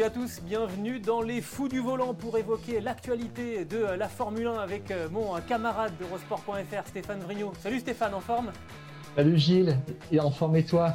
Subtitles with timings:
[0.00, 4.46] Salut à tous, bienvenue dans les fous du volant pour évoquer l'actualité de la Formule
[4.46, 7.52] 1 avec euh, mon camarade d'Eurosport.fr Stéphane Vrignot.
[7.60, 8.50] Salut Stéphane, en forme?
[9.14, 9.76] Salut Gilles,
[10.10, 10.94] et en forme et toi?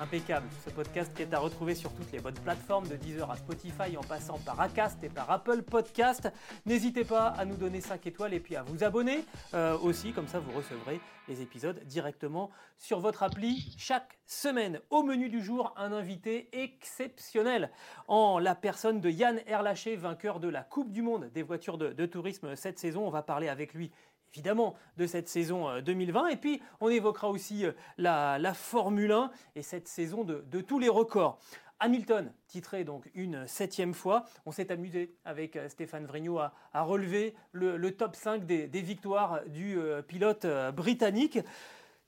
[0.00, 0.46] Impeccable.
[0.64, 3.96] Ce podcast qui est à retrouver sur toutes les bonnes plateformes, de Deezer à Spotify,
[3.96, 6.30] en passant par Acast et par Apple Podcast.
[6.66, 9.24] N'hésitez pas à nous donner 5 étoiles et puis à vous abonner
[9.54, 14.80] euh, aussi, comme ça vous recevrez les épisodes directement sur votre appli chaque semaine.
[14.90, 17.70] Au menu du jour, un invité exceptionnel
[18.06, 21.92] en la personne de Yann Erlaché, vainqueur de la Coupe du Monde des voitures de,
[21.92, 23.06] de tourisme cette saison.
[23.06, 23.90] On va parler avec lui
[24.32, 26.28] évidemment de cette saison euh, 2020.
[26.28, 30.88] Et puis, on évoquera aussi euh, la, Formule 1 et cette saison de, tous les
[30.88, 31.38] records.
[31.80, 34.24] Hamilton, titré donc une septième fois.
[34.46, 39.78] On s'est amusé avec euh, Stéphane Vrignot à, relever le, top 5 des, victoires du
[39.78, 41.38] euh, pilote euh, britannique.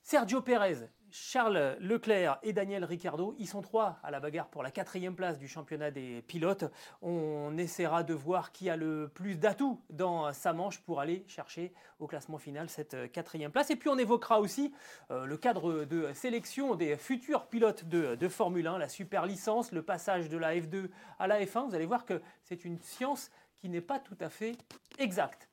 [0.02, 4.70] Sergio Pérez, Charles Leclerc et Daniel Ricciardo, ils sont trois à la bagarre pour la
[4.70, 6.64] quatrième place du championnat des pilotes.
[7.02, 11.72] On essaiera de voir qui a le plus d'atouts dans sa manche pour aller chercher
[11.98, 13.70] au classement final cette quatrième place.
[13.70, 14.72] Et puis on évoquera aussi
[15.10, 19.72] euh, le cadre de sélection des futurs pilotes de, de Formule 1, la super licence,
[19.72, 20.88] le passage de la F2
[21.18, 21.68] à la F1.
[21.68, 24.56] Vous allez voir que c'est une science qui n'est pas tout à fait
[24.98, 25.48] exacte.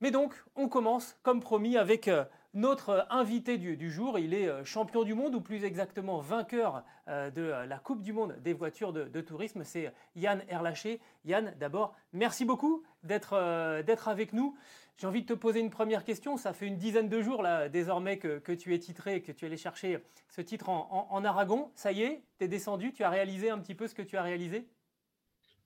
[0.00, 4.18] Mais donc, on commence, comme promis, avec euh, notre invité du, jour.
[4.18, 8.12] Il est euh, champion du monde, ou plus exactement vainqueur euh, de la Coupe du
[8.12, 9.64] monde des voitures de, tourisme.
[9.64, 11.00] C'est Yann Erlaché.
[11.24, 14.56] Yann, d'abord, merci beaucoup d'être euh, avec nous.
[14.98, 16.36] J'ai envie de te poser une première question.
[16.36, 19.48] Ça fait une dizaine de jours, là, désormais, que, tu es titré que tu es
[19.48, 21.70] allé chercher ce titre en, en, en Aragon.
[21.74, 24.16] Ça y est, tu es descendu, tu as réalisé un petit peu ce que tu
[24.16, 24.68] as réalisé?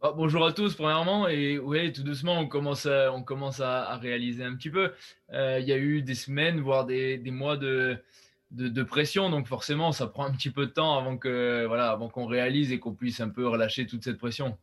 [0.02, 1.26] Oh, bonjour à tous, premièrement.
[1.26, 4.92] Et oui, tout doucement, on commence à, on commence à, réaliser un petit peu.
[5.32, 7.96] Euh, il y a eu des semaines, voire des, des mois de,
[8.50, 9.30] de, pression.
[9.30, 12.72] Donc, forcément, ça prend un petit peu de temps avant que, voilà, avant qu'on réalise
[12.72, 14.58] et qu'on puisse un peu relâcher toute cette pression.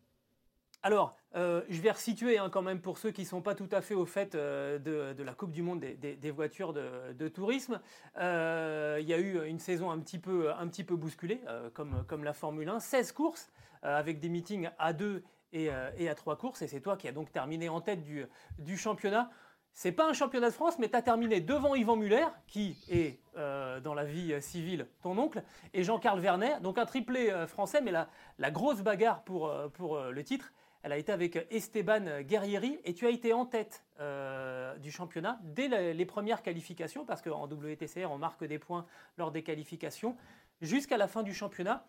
[0.84, 3.70] Alors, euh, je vais resituer hein, quand même pour ceux qui ne sont pas tout
[3.72, 7.28] à fait au fait euh, de, de, la Coupe du Monde des, voitures de, de
[7.28, 7.82] tourisme.
[8.18, 11.42] Il y a eu une saison un petit peu, un petit peu bousculée,
[11.74, 12.80] comme, comme la Formule 1.
[12.80, 13.50] 16 courses
[13.84, 16.62] avec des meetings à deux et, euh, et à trois courses.
[16.62, 18.26] Et c'est toi qui as donc terminé en tête du,
[18.60, 19.30] du championnat.
[19.76, 23.20] C'est pas un championnat de France, mais tu as terminé devant Yvan Muller, qui est
[23.38, 27.82] euh, dans la vie civile ton oncle, et Jean-Carl Vernet, donc un triplé euh, français,
[27.82, 32.94] mais la, grosse bagarre pour, euh, le titre, elle a été avec Esteban Guerrieri, et
[32.94, 38.12] tu as été en tête euh, du championnat dès les premières qualifications, parce qu'en WTCR,
[38.12, 38.86] on marque des points
[39.18, 40.16] lors des qualifications,
[40.62, 41.88] jusqu'à la fin du championnat.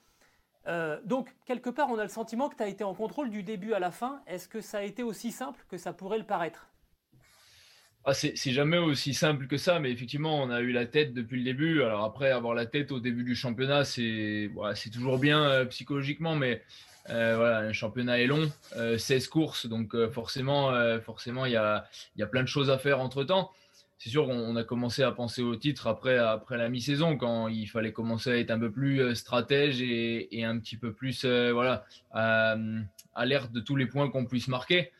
[0.67, 3.43] Euh, donc, quelque part, on a le sentiment que tu as été en contrôle du
[3.43, 4.23] début à la fin.
[4.27, 6.69] Est-ce que ça a été aussi simple que ça pourrait le paraître?
[8.07, 11.39] Ah, c'est jamais aussi simple que ça, mais effectivement, on a eu la tête depuis
[11.39, 11.83] le début.
[11.83, 16.37] Alors après, avoir la tête au début du championnat, c'est voilà, toujours bien euh, psychologiquement,
[16.37, 16.63] mais
[17.09, 20.71] euh, voilà, un championnat est long, euh, 16 courses, donc forcément,
[21.01, 21.87] forcément, il y a,
[22.17, 23.51] y a plein de choses à faire entre-temps.
[24.05, 27.65] C'est sûr qu'on a commencé à penser au titre après, après la mi-saison, quand il
[27.65, 31.87] fallait commencer à être un peu plus euh, stratège et, un petit peu plus voilà,
[33.15, 34.91] alerte de tous les points qu'on puisse marquer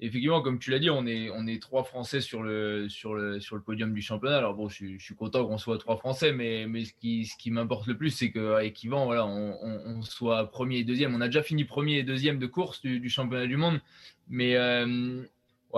[0.00, 3.40] effectivement, comme tu l'as dit, on est, on est trois Français sur le, sur, le,
[3.40, 4.38] sur le podium du championnat.
[4.38, 7.36] Alors bon, je, je suis content qu'on soit trois Français, mais, mais ce qui, ce
[7.36, 11.14] qui m'importe le plus, c'est qu'avec Yvan, voilà, on, on, on, soit premier et deuxième.
[11.14, 13.80] On a déjà fini premier et deuxième de course du, championnat du monde,
[14.28, 15.22] mais euh,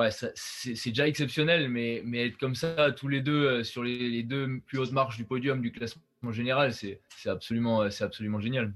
[0.00, 1.68] ouais, c'est déjà exceptionnel.
[1.68, 4.92] Mais, mais être comme ça, tous les deux, euh, sur les, les deux plus hautes
[4.92, 8.72] marches du podium du classement général, c'est absolument, absolument génial.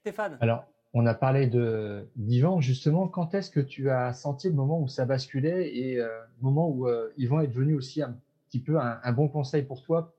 [0.00, 3.08] Stéphane Alors, on a parlé de d'Yvan justement.
[3.08, 6.08] Quand est-ce que tu as senti le moment où ça basculait et euh,
[6.38, 8.16] le moment où euh, Yvan est devenu aussi un
[8.48, 10.12] petit peu un, un bon conseil pour toi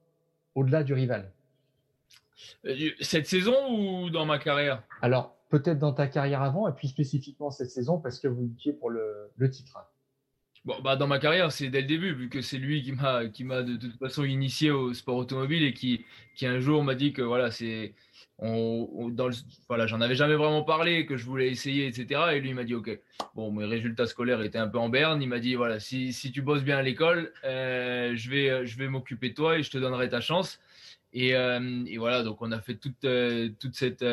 [0.56, 1.32] au-delà du rival?
[2.66, 4.84] Euh, Cette saison ou dans ma carrière?
[5.02, 8.74] Alors peut-être dans ta carrière avant et puis spécifiquement cette saison parce que vous luttiez
[8.74, 9.78] pour le, titre.
[10.66, 13.28] Bon, bah, dans ma carrière, c'est dès le début, vu que c'est lui qui m'a,
[13.28, 16.04] qui m'a de, toute façon initié au sport automobile et qui,
[16.36, 17.94] qui un jour m'a dit que voilà, c'est,
[18.40, 19.30] on, dans
[19.70, 22.22] voilà, j'en avais jamais vraiment parlé, que je voulais essayer, etc.
[22.34, 22.90] Et lui, il m'a dit, OK.
[23.36, 25.22] Bon, mes résultats scolaires étaient un peu en berne.
[25.22, 28.78] Il m'a dit, voilà, si, si tu bosses bien à l'école, euh, je vais, je
[28.78, 30.60] vais m'occuper de toi et je te donnerai ta chance.
[31.14, 34.04] Et, euh, et voilà, donc on a fait toute, euh, toute cette,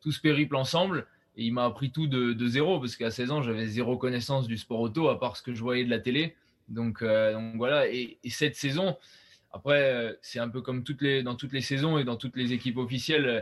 [0.00, 1.06] tout ce périple ensemble.
[1.36, 4.58] Et il m'a appris tout de, zéro, parce qu'à 16 ans, j'avais zéro connaissance du
[4.58, 6.36] sport auto, à part ce que je voyais de la télé.
[6.68, 8.96] Donc, donc voilà, et, et cette saison,
[9.52, 10.84] après, euh, c'est un peu comme
[11.24, 13.26] dans toutes les saisons et dans toutes les équipes officielles.
[13.26, 13.40] Euh,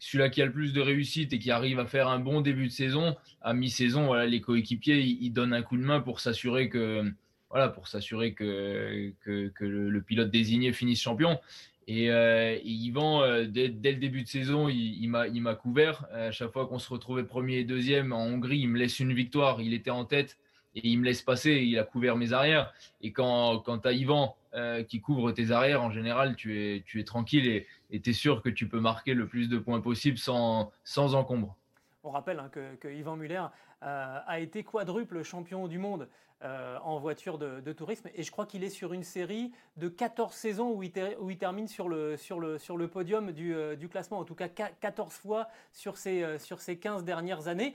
[0.00, 2.68] celui-là qui a le plus de réussite et qui arrive à faire un bon début
[2.68, 6.68] de saison, à mi-saison, voilà, les coéquipiers, ils, donnent un coup de main pour s'assurer
[6.68, 7.02] que,
[7.50, 11.40] voilà, pour s'assurer que le, pilote désigné finisse champion.
[11.88, 16.06] Et, euh, Yvan, euh, dès, dès, le début de saison, il, il m'a couvert.
[16.12, 19.14] À chaque fois qu'on se retrouvait premier et deuxième en Hongrie, il me laisse une
[19.14, 19.62] victoire.
[19.62, 20.38] Il était en tête
[20.74, 21.52] et il me laisse passer.
[21.52, 22.74] Il a couvert mes arrières.
[23.00, 26.82] Et quand, quand tu as Yvan euh, qui couvre tes arrières, en général, tu es,
[26.82, 29.80] tu es tranquille et tu es sûr que tu peux marquer le plus de points
[29.80, 31.56] possible sans, sans encombre.
[32.04, 33.42] On rappelle hein, que, que, Yvan Muller
[33.82, 36.08] euh, a été quadruple champion du monde
[36.42, 40.32] euh, en voiture de, tourisme et je crois qu'il est sur une série de 14
[40.32, 44.24] saisons où il, termine sur le, sur le, sur le podium du, du, classement, en
[44.24, 47.74] tout cas 14 fois sur ces, sur ces 15 dernières années.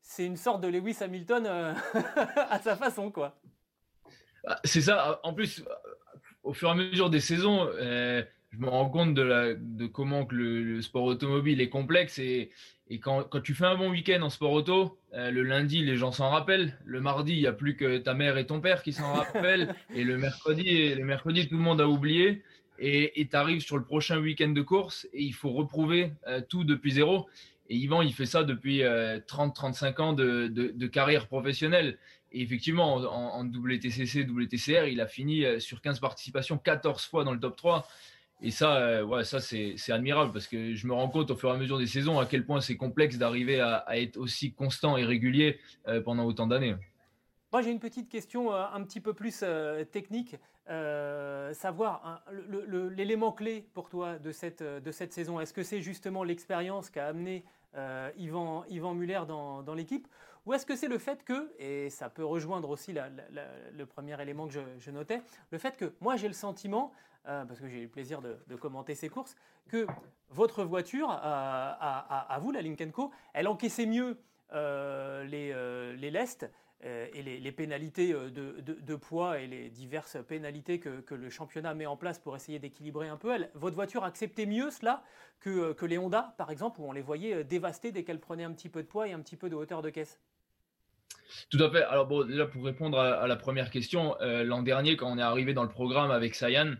[0.00, 1.46] C'est une sorte de Lewis Hamilton
[2.36, 3.38] à sa façon, quoi.
[4.46, 5.20] Ah, c'est ça.
[5.22, 5.64] En plus,
[6.42, 8.22] au fur et à mesure des saisons, euh,
[8.52, 12.50] je me rends compte de, la, de comment que le, sport automobile est complexe et,
[12.90, 15.96] et quand, quand, tu fais un bon week-end en sport auto, euh, le lundi, les
[15.96, 16.78] gens s'en rappellent.
[16.84, 19.74] Le mardi, il n'y a plus que ta mère et ton père qui s'en rappellent.
[19.94, 22.42] et le mercredi, le mercredi, tout le monde a oublié.
[22.78, 26.64] Et tu arrives sur le prochain week-end de course et il faut reprouver euh, tout
[26.64, 27.28] depuis zéro.
[27.68, 31.96] Et Yvan, il fait ça depuis 30-35 ans de, de, de, carrière professionnelle.
[32.32, 37.32] Et effectivement, en, WTCC, WTCR, il a fini euh, sur 15 participations 14 fois dans
[37.32, 37.86] le top 3.
[38.42, 41.52] Et ça, euh, ça c'est admirable parce que je me rends compte au fur et
[41.52, 45.04] à mesure des saisons à quel point c'est complexe d'arriver à, être aussi constant et
[45.04, 46.74] régulier euh, pendant autant d'années.
[47.52, 49.44] Moi, j'ai une petite question un petit peu plus
[49.92, 50.36] technique.
[50.66, 52.32] savoir hein,
[52.96, 57.08] l'élément clé pour toi de cette, de cette saison, est-ce que c'est justement l'expérience qu'a
[57.08, 57.44] amené
[58.16, 60.08] Yvan, Yvan Muller dans, dans l'équipe?
[60.46, 64.48] Ou est-ce que c'est le fait que, et ça peut rejoindre aussi le premier élément
[64.48, 66.92] que je, notais, le fait que moi j'ai le sentiment,
[67.28, 69.36] euh, parce que j'ai eu le plaisir de, commenter ces courses,
[69.68, 69.86] que
[70.30, 74.18] votre voiture, à, vous, la Link Co, elle encaissait mieux
[74.52, 76.50] euh, les, euh, les lestes
[76.84, 81.86] euh, et les, pénalités euh, de, poids et les diverses pénalités que, le championnat met
[81.86, 85.04] en place pour essayer d'équilibrer un peu, votre voiture acceptait mieux cela
[85.38, 88.42] que, que, les Honda, par exemple, où on les voyait euh, dévastées dès qu'elles prenaient
[88.42, 90.18] un petit peu de poids et un petit peu de hauteur de caisse?
[91.50, 91.84] Tout à fait.
[91.84, 95.54] Alors bon, déjà pour répondre à, la première question, l'an dernier, quand on est arrivé
[95.54, 96.74] dans le programme avec Sayan,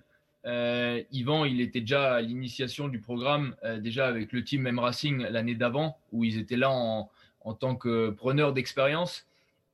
[0.44, 5.54] Yvan, il était déjà à l'initiation du programme, déjà avec le team M Racing l'année
[5.54, 7.10] d'avant, où ils étaient là en,
[7.44, 9.26] en tant que preneurs d'expérience.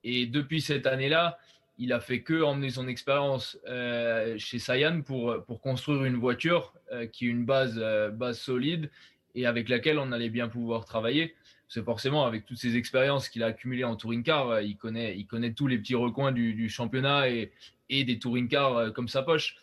[0.03, 1.37] Et depuis cette année-là,
[1.77, 6.73] il a fait que emmener son expérience euh, chez Sayan pour, pour construire une voiture
[6.91, 8.91] euh, qui est une base, euh, base solide
[9.33, 11.35] et avec laquelle on allait bien pouvoir travailler.
[11.69, 15.25] C'est forcément avec toutes ces expériences qu'il a accumulées en touring car, il connaît, il
[15.25, 17.51] connaît tous les petits recoins du, du championnat et,
[17.89, 19.55] et, des touring cars comme sa poche.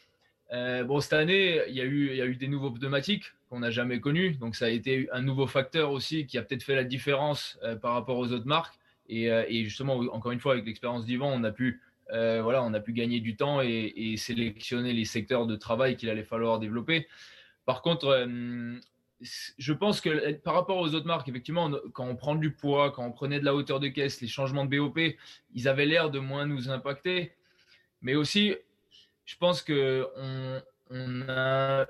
[0.50, 4.56] Bon, cette année, il y, a eu, des nouveaux pneumatiques qu'on n'a jamais connus, donc
[4.56, 8.18] ça a été un nouveau facteur aussi qui a peut-être fait la différence par rapport
[8.18, 8.78] aux autres marques.
[9.10, 11.80] Euh, et, justement, encore une fois, avec l'expérience d'Yvan, on a pu
[12.12, 16.08] euh, voilà, on a pu gagner du temps et, sélectionner les secteurs de travail qu'il
[16.08, 17.08] allait falloir développer.
[17.64, 18.78] Par contre, euh,
[19.20, 23.04] je pense que par rapport aux autres marques, effectivement, quand on prend du poids, quand
[23.04, 25.00] on prenait de la hauteur de caisse, les changements de BOP,
[25.54, 27.32] ils avaient l'air de moins nous impacter.
[28.02, 28.54] Mais aussi,
[29.26, 30.08] je pense que
[30.90, 31.86] on a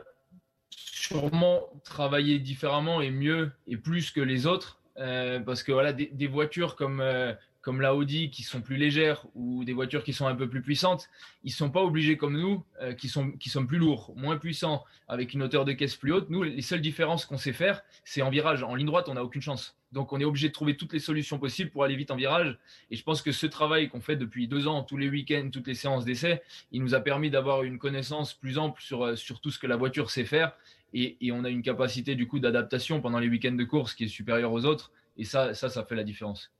[0.70, 6.26] sûrement travaillé différemment et mieux et plus que les autres euh, parce que voilà, des,
[6.26, 7.32] voitures comme, euh,
[7.66, 10.62] comme la Audi qui sont plus légères ou des voitures qui sont un peu plus
[10.62, 11.08] puissantes,
[11.42, 14.84] ils sont pas obligés comme nous, euh, qui, sont, qui sont plus lourds, moins puissants,
[15.08, 16.30] avec une hauteur de caisse plus haute.
[16.30, 18.62] Nous, les seules différences qu'on sait faire, c'est en virage.
[18.62, 19.76] En ligne droite, on n'a aucune chance.
[19.90, 22.56] Donc, on est obligé de trouver toutes les solutions possibles pour aller vite en virage.
[22.92, 25.66] Et je pense que ce travail qu'on fait depuis deux ans, tous les week-ends, toutes
[25.66, 29.50] les séances d'essai, il nous a permis d'avoir une connaissance plus ample sur, sur tout
[29.50, 30.52] ce que la voiture sait faire
[30.94, 34.08] et, on a une capacité du coup d'adaptation pendant les week-ends de course qui est
[34.08, 34.92] supérieure aux autres.
[35.18, 36.52] Et ça, ça, ça fait la différence.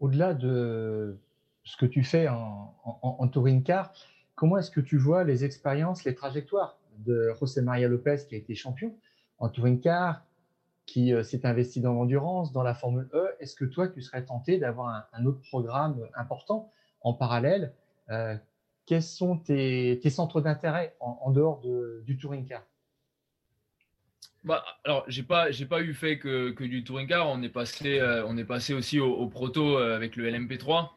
[0.00, 1.18] Au-delà de
[1.64, 3.92] ce que tu fais en, touring car,
[4.34, 8.38] comment est-ce que tu vois les expériences, les trajectoires de José Maria Lopez qui a
[8.38, 8.94] été champion
[9.38, 10.24] en touring car,
[10.86, 13.28] qui euh, s'est investi dans l'endurance, dans la Formule E?
[13.40, 16.70] Est-ce que toi, tu serais tenté d'avoir un, autre programme important
[17.02, 17.72] en parallèle?
[18.86, 22.62] quels sont tes, centres d'intérêt en, dehors du touring car?
[24.44, 27.28] Bah, alors, j'ai pas, j'ai pas eu fait que, que, du touring car.
[27.28, 30.90] On est passé, on est passé aussi au, proto avec le LMP3.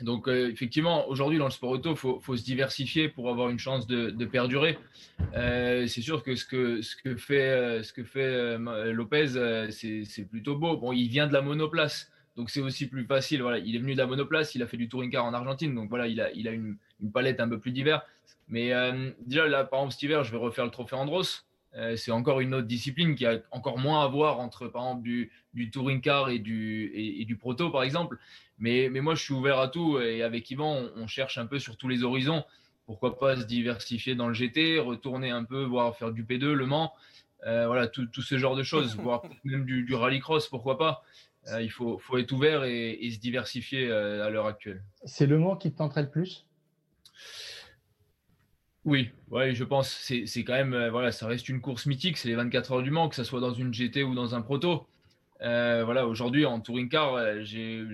[0.00, 3.58] Donc, effectivement, aujourd'hui, dans le sport auto, il faut, faut, se diversifier pour avoir une
[3.58, 4.78] chance de, de perdurer.
[5.36, 8.58] Euh, c'est sûr que ce que, ce que fait, ce que fait
[8.92, 9.28] Lopez,
[9.70, 10.76] c'est plutôt beau.
[10.76, 12.10] Bon, il vient de la monoplace.
[12.36, 13.42] Donc c'est aussi plus facile.
[13.42, 15.74] Voilà, il est venu de la monoplace, il a fait du touring car en Argentine,
[15.74, 16.76] donc voilà, il a, il a une,
[17.12, 18.02] palette un peu plus diverse.
[18.48, 21.44] Mais euh, déjà là, par exemple cet hiver, je vais refaire le trophée Andros.
[21.76, 25.02] Euh, c'est encore une autre discipline qui a encore moins à voir entre par exemple
[25.02, 28.18] du, du touring car et du, et, du proto par exemple.
[28.58, 31.58] Mais, mais moi je suis ouvert à tout et avec Yvan on, cherche un peu
[31.58, 32.44] sur tous les horizons.
[32.86, 36.66] Pourquoi pas se diversifier dans le GT, retourner un peu, voir faire du P2, Le
[36.66, 36.92] Mans,
[37.46, 41.02] euh, voilà tout, tout, ce genre de choses, voire même du, du rallycross, pourquoi pas.
[41.48, 44.82] Euh, il faut, faut, être ouvert et, se diversifier euh, à l'heure actuelle.
[45.04, 46.46] C'est le Mans qui te tenterait le plus?
[48.84, 49.90] Oui, ouais, je pense.
[49.90, 52.16] C'est, c'est quand même, euh, voilà, ça reste une course mythique.
[52.16, 54.42] C'est les 24 heures du Mans, que ce soit dans une GT ou dans un
[54.42, 54.86] proto.
[55.40, 57.84] voilà, aujourd'hui en touring car, j'ai,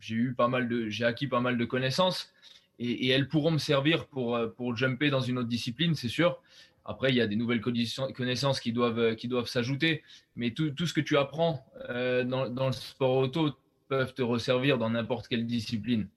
[0.00, 2.32] j'ai, eu pas mal de, j'ai acquis pas mal de connaissances
[2.78, 6.40] et, elles pourront me servir pour pour jumper dans une autre discipline, c'est sûr.
[6.84, 10.02] Après, il y a des nouvelles connaissances qui doivent, qui doivent s'ajouter.
[10.36, 13.50] Mais tout, ce que tu apprends euh, dans, dans, le sport auto
[13.88, 16.08] peuvent te resservir dans n'importe quelle discipline.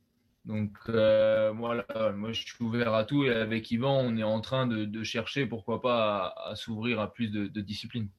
[0.45, 1.85] Donc euh, voilà,
[2.15, 5.45] moi je suis ouvert à tout et avec Yvan, on est en train de, chercher,
[5.45, 8.09] pourquoi pas, à, s'ouvrir à plus de, disciplines.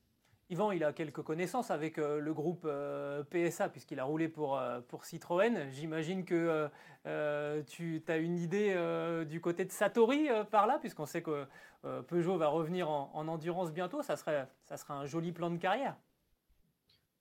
[0.49, 4.61] Yvan, il a quelques connaissances avec euh, le groupe euh, PSA puisqu'il a roulé pour,
[4.89, 5.71] pour Citroën.
[5.71, 6.69] J'imagine que
[7.67, 8.75] tu as une idée
[9.29, 11.45] du côté de Satori par là, puisqu'on sait que
[12.09, 14.03] Peugeot va revenir en, endurance bientôt.
[14.03, 15.97] Ça serait, ça serait un joli plan de carrière.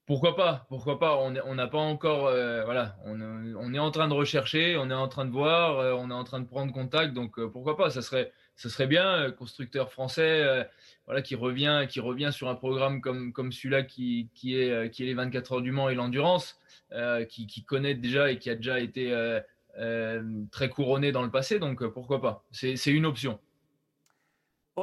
[0.06, 2.24] Pourquoi pas Pourquoi pas On n'a pas encore,
[2.66, 6.14] voilà, on, est en train de rechercher, on est en train de voir, on est
[6.14, 7.14] en train de prendre contact.
[7.14, 10.68] Donc pourquoi pas Ça serait, ça serait bien, constructeur français
[11.06, 14.88] voilà, qui revient, qui revient sur un programme comme, comme celui-là qui, qui, est, euh,
[14.88, 16.60] qui est les 24 heures du Mans et l'endurance,
[16.94, 21.32] euh, qui, qui, connaît déjà et qui a déjà été euh, très couronné dans le
[21.32, 21.60] passé.
[21.60, 23.40] Donc pourquoi pas C'est une option.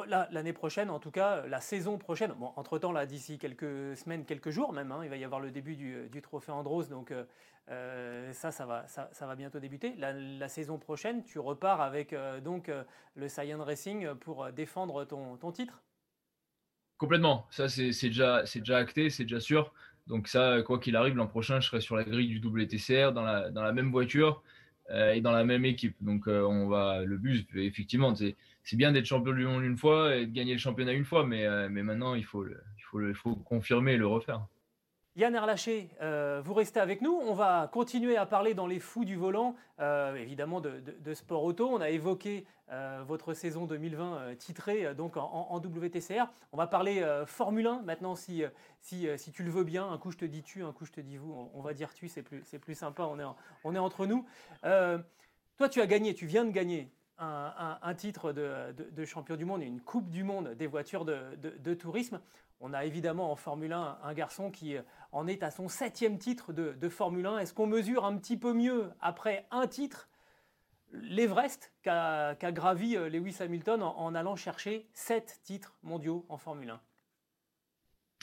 [0.09, 4.51] L'année prochaine, en tout cas, la saison prochaine, bon, entre-temps, là, d'ici quelques semaines, quelques
[4.51, 7.13] jours même, hein, il va y avoir le début du, du Trophée Andros, donc
[7.67, 9.95] ça, ça va, ça, va bientôt débuter.
[9.97, 12.71] La, saison prochaine, tu repars avec donc
[13.17, 15.83] le Cyan Racing pour défendre ton, titre
[16.97, 17.49] Complètement.
[17.51, 19.73] Ça, c'est déjà, déjà acté, c'est déjà sûr.
[20.07, 23.23] Donc ça, quoi qu'il arrive, l'an prochain, je serai sur la grille du WTCR, dans
[23.23, 24.43] la, dans la même voiture
[24.91, 25.95] euh, et dans la même équipe.
[26.01, 28.37] Donc euh, on va, le but, effectivement, c'est
[28.77, 31.47] bien d'être champion du monde une fois et de gagner le championnat une fois, mais,
[31.47, 34.47] euh, mais maintenant, il faut, le, il, faut il faut confirmer et le refaire.
[35.17, 37.13] Yann Erlaché, euh, vous restez avec nous.
[37.13, 41.69] On va continuer à parler dans les fous du volant, euh, évidemment de, sport auto.
[41.69, 42.47] On a évoqué
[43.09, 46.31] votre saison 2020 titrée donc en, WTCR.
[46.53, 48.45] On va parler Formule 1 maintenant, si,
[48.81, 49.91] si, si, tu le veux bien.
[49.91, 51.51] Un coup je te dis tu, un coup je te dis vous.
[51.53, 53.03] On, va dire tu, c'est plus, plus sympa.
[53.03, 53.25] On est,
[53.65, 54.25] on est entre nous.
[54.63, 59.67] toi, tu as gagné, tu viens de gagner un, titre de, champion du monde et
[59.67, 62.21] une Coupe du monde des voitures de, tourisme.
[62.61, 64.77] On a évidemment en Formule 1 un garçon qui
[65.13, 67.39] en est à son septième titre de, Formule 1.
[67.39, 70.09] Est-ce qu'on mesure un petit peu mieux après un titre
[70.93, 76.81] l'Everest qu'a gravi euh, Lewis Hamilton en, allant chercher sept titres mondiaux en Formule 1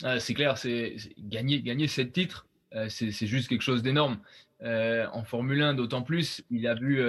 [0.04, 4.20] ah, C'est clair, c'est gagner, gagner sept titres, euh, c'est juste quelque chose d'énorme.
[4.62, 7.02] Euh, en Formule 1, d'autant plus, il a vu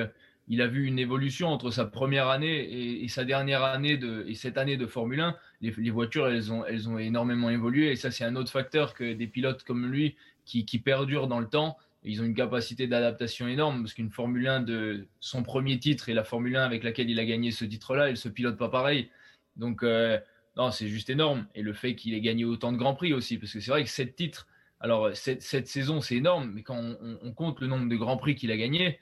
[0.48, 4.34] il a vu une évolution entre sa première année et, sa dernière année de, et
[4.34, 5.36] cette année de Formule 1.
[5.60, 9.12] Les, voitures, elles ont, elles ont énormément évolué et ça, c'est un autre facteur que
[9.12, 11.76] des pilotes comme lui qui, qui perdurent dans le temps.
[12.04, 16.14] Ils ont une capacité d'adaptation énorme parce qu'une Formule 1 de son premier titre et
[16.14, 19.10] la Formule 1 avec laquelle il a gagné ce titre-là, elle se pilote pas pareil.
[19.56, 20.18] Donc, euh,
[20.56, 21.46] non, c'est juste énorme.
[21.54, 23.84] Et le fait qu'il ait gagné autant de grands prix aussi, parce que c'est vrai
[23.84, 24.46] que sept titres,
[24.80, 28.16] alors cette, cette saison, c'est énorme, mais quand on, on, compte le nombre de grands
[28.16, 29.00] prix qu'il a gagné,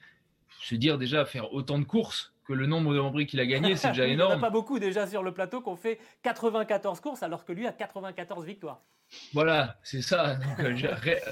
[0.61, 3.75] se dire déjà faire autant de courses que le nombre de qui qu'il a gagné,
[3.75, 4.31] c'est déjà énorme.
[4.33, 7.43] Il n'y en a pas beaucoup déjà sur le plateau qu'on fait 94 courses alors
[7.43, 8.81] que lui a 94 victoires.
[9.33, 10.37] Voilà, c'est ça.
[10.59, 10.73] Euh,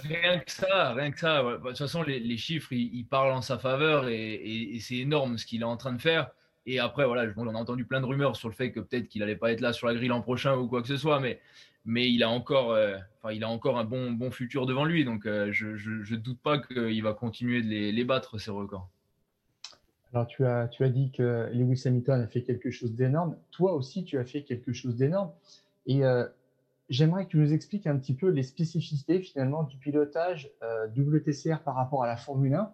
[0.04, 1.44] rien que ça, rien que ça.
[1.44, 5.62] De toute façon, les, chiffres, ils, parlent en sa faveur et, c'est énorme ce qu'il
[5.62, 6.30] est en train de faire.
[6.66, 9.22] Et après, voilà, on a entendu plein de rumeurs sur le fait que peut-être qu'il
[9.22, 11.40] n'allait pas être là sur la grille l'an prochain ou quoi que ce soit, mais,
[11.86, 15.06] mais il a encore, euh, enfin, il a encore un bon, bon futur devant lui.
[15.06, 18.90] Donc, euh, je ne doute pas qu'il va continuer de les, les battre, ces records.
[20.16, 23.36] Alors, tu as, tu as dit que Lewis Hamilton a fait quelque chose d'énorme.
[23.52, 25.30] Toi aussi, tu as fait quelque chose d'énorme.
[25.88, 26.26] Et euh,
[26.88, 31.60] j'aimerais que tu nous expliques un petit peu les spécificités finalement du pilotage euh, WTCR
[31.66, 32.72] par rapport à la Formule 1.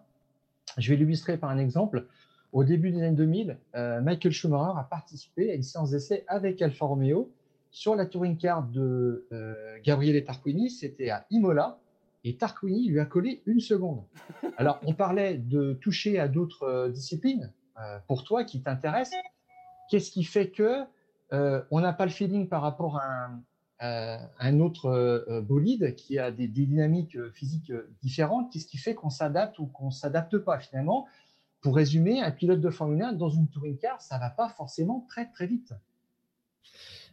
[0.78, 2.06] Je vais l'illustrer par un exemple.
[2.52, 6.84] Au début des années 2000, Michael Schumacher a participé à une séance d'essai avec Alfa
[6.84, 7.32] Romeo
[7.72, 9.26] sur la touring car de
[9.82, 10.70] Gabriele Tarquini.
[10.70, 11.80] C'était à Imola
[12.24, 14.04] et Tarquini lui a collé une seconde.
[14.56, 17.52] Alors, on parlait de toucher à d'autres disciplines.
[18.06, 19.12] pour toi, qui t'intéresse,
[19.90, 20.84] qu'est-ce qui fait que
[21.32, 23.30] on n'a pas le feeling par rapport à
[23.82, 29.10] un, euh, autre euh, bolide qui a des, dynamiques physiques différentes, qu'est-ce qui fait qu'on
[29.10, 31.08] s'adapte ou qu'on s'adapte pas finalement?
[31.60, 35.06] Pour résumer, un pilote de Formule 1 dans une touring car, ça va pas forcément
[35.08, 35.74] très très vite.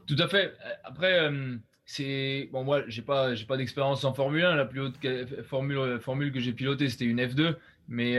[0.08, 0.54] Tout à fait.
[0.84, 1.58] Après, euh,
[1.92, 4.56] c'est bon, moi, j'ai pas, j'ai pas d'expérience en Formule 1.
[4.56, 4.98] La plus haute
[5.44, 7.56] formule, formule que j'ai pilotée, c'était une F2.
[7.88, 8.18] Mais,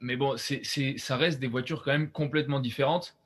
[0.00, 0.62] mais bon, c'est,
[0.98, 3.16] ça reste des voitures quand même complètement différentes.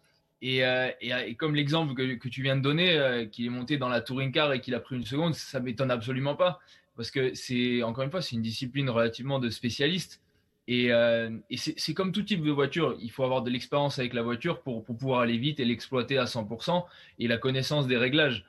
[0.44, 4.00] Euh, et, comme l'exemple que, tu viens de donner, euh, qu'il est monté dans la
[4.00, 6.60] touring car et qu'il a pris une seconde, ça m'étonne absolument pas.
[6.96, 10.22] Parce que c'est, encore une fois, c'est une discipline relativement de spécialistes.
[10.68, 12.96] Et, euh, c'est comme tout type de voiture.
[13.00, 16.24] Il faut avoir de l'expérience avec la voiture pour, pouvoir aller vite et l'exploiter à
[16.24, 16.84] 100%
[17.18, 18.44] et la connaissance des réglages.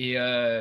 [0.00, 0.16] Et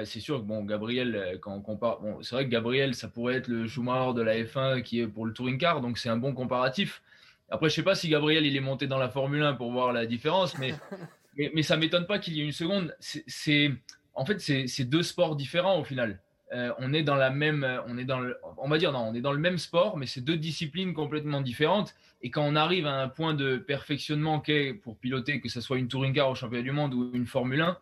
[0.05, 3.35] c'est sûr que bon, Gabriel, quand on compare, bon, c'est vrai que Gabriel, ça pourrait
[3.35, 6.17] être le Schumacher de la F1 qui est pour le touring car, donc c'est un
[6.17, 7.03] bon comparatif.
[7.51, 9.93] Après, je sais pas si Gabriel il est monté dans la Formule 1 pour voir
[9.93, 10.73] la différence, mais,
[11.37, 12.95] mais, mais, ça m'étonne pas qu'il y ait une seconde.
[12.99, 13.71] C'est,
[14.15, 16.19] en fait, c'est deux sports différents au final.
[16.53, 19.13] Euh, on est dans la même, on est dans le, on va dire non, on
[19.13, 21.93] est dans le même sport, mais c'est deux disciplines complètement différentes.
[22.23, 25.77] Et quand on arrive à un point de perfectionnement qu'est pour piloter, que ce soit
[25.77, 27.77] une touring car au championnat du monde ou une Formule 1,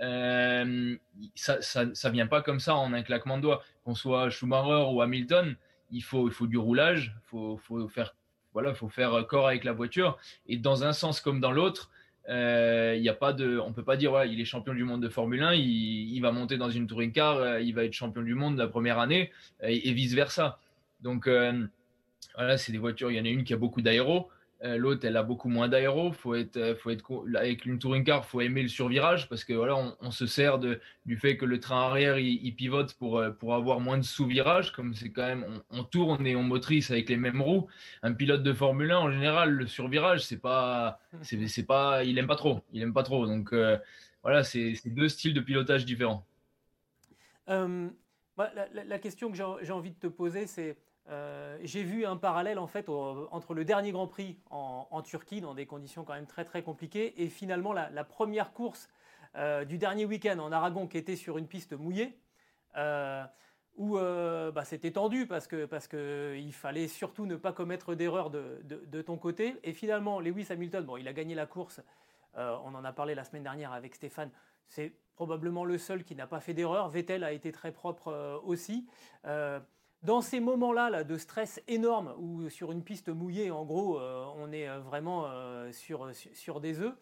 [0.00, 0.96] euh,
[1.34, 3.62] ça, ça, ça, vient pas comme ça en un claquement de doigts.
[3.84, 5.56] Qu'on soit Schumacher ou Hamilton,
[5.90, 8.14] il faut, il faut du roulage, faut, faut faire
[8.52, 10.18] voilà, faut faire corps avec la voiture.
[10.46, 11.90] Et dans un sens comme dans l'autre,
[12.28, 15.02] euh, il y a pas de, on peut pas dire il est champion du monde
[15.02, 18.22] de Formule 1, il, va monter dans une touring car, euh, il va être champion
[18.22, 20.58] du monde la première année et, vice versa.
[21.00, 21.66] Donc euh,
[22.34, 23.10] voilà, c'est des voitures.
[23.10, 25.68] Il y en a une qui a beaucoup d'aéro, euh, l'autre, elle a beaucoup moins
[25.68, 26.12] d'aéro.
[26.12, 29.52] Faut être, euh, faut être avec une touring car, faut aimer le survirage parce que
[29.52, 33.30] voilà, on, se sert de, du fait que le train arrière il, pivote pour euh,
[33.30, 34.72] pour avoir moins de sous-virage.
[34.72, 37.68] Comme c'est quand même, on, tourne et on motrice avec les mêmes roues.
[38.02, 42.26] Un pilote de Formule 1 en général, le survirage, c'est pas, c'est pas, il aime
[42.26, 42.60] pas trop.
[42.72, 43.26] Il aime pas trop.
[43.26, 43.54] Donc
[44.22, 46.26] voilà, c'est deux styles de pilotage différents.
[47.46, 50.76] La, la, question que j'ai envie de te poser, c'est
[51.10, 55.54] euh, j'ai vu un parallèle en fait entre le dernier Grand Prix en, Turquie dans
[55.54, 58.90] des conditions quand même très très compliquées et finalement la, première course
[59.36, 62.18] euh, du dernier week-end en Aragon qui était sur une piste mouillée
[62.76, 63.24] euh,
[63.76, 68.28] où bah, c'était tendu parce que parce que il fallait surtout ne pas commettre d'erreur
[68.28, 69.54] de, de, ton côté.
[69.62, 71.80] Et finalement Lewis Hamilton bon il a gagné la course
[72.34, 74.30] on en a parlé la semaine dernière avec Stéphane
[74.66, 76.88] c'est probablement le seul qui n'a pas fait d'erreur.
[76.90, 78.86] Vettel a été très propre aussi
[80.02, 84.52] dans ces moments-là de stress énorme, où sur une piste mouillée, en gros, euh, on
[84.52, 86.94] est euh, vraiment euh, sur, sur, des œufs,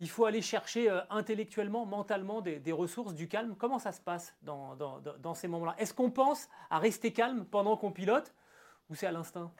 [0.00, 3.54] il faut aller chercher intellectuellement, mentalement des, ressources, du calme.
[3.56, 5.76] Comment ça se passe dans, dans, ces moments-là?
[5.78, 8.34] Est-ce qu'on pense à rester calme pendant qu'on pilote
[8.90, 9.52] ou c'est à l'instinct?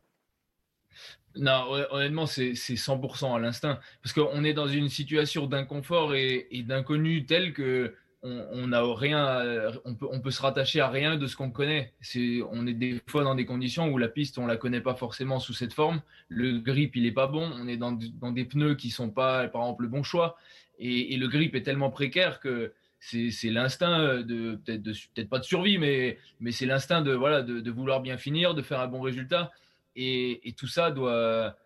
[1.37, 3.79] Non, honnêtement, c'est 100% à l'instinct.
[4.03, 9.71] Parce qu'on est dans une situation d'inconfort et, et d'inconnu tel que on, n'a rien,
[9.85, 11.93] on peut, on peut se rattacher à rien de ce qu'on connaît.
[12.01, 14.95] C'est, on est des fois dans des conditions où la piste, on la connaît pas
[14.95, 16.01] forcément sous cette forme.
[16.29, 17.51] Le grip, il est pas bon.
[17.55, 20.39] On est dans, des pneus qui sont pas, par exemple, le bon choix.
[20.79, 25.77] Et, le grip est tellement précaire que c'est, l'instinct de peut-être, peut-être pas de survie,
[25.77, 29.53] mais, mais c'est l'instinct de voilà, de, vouloir bien finir, de faire un bon résultat.
[29.97, 31.57] Et tout ça doit,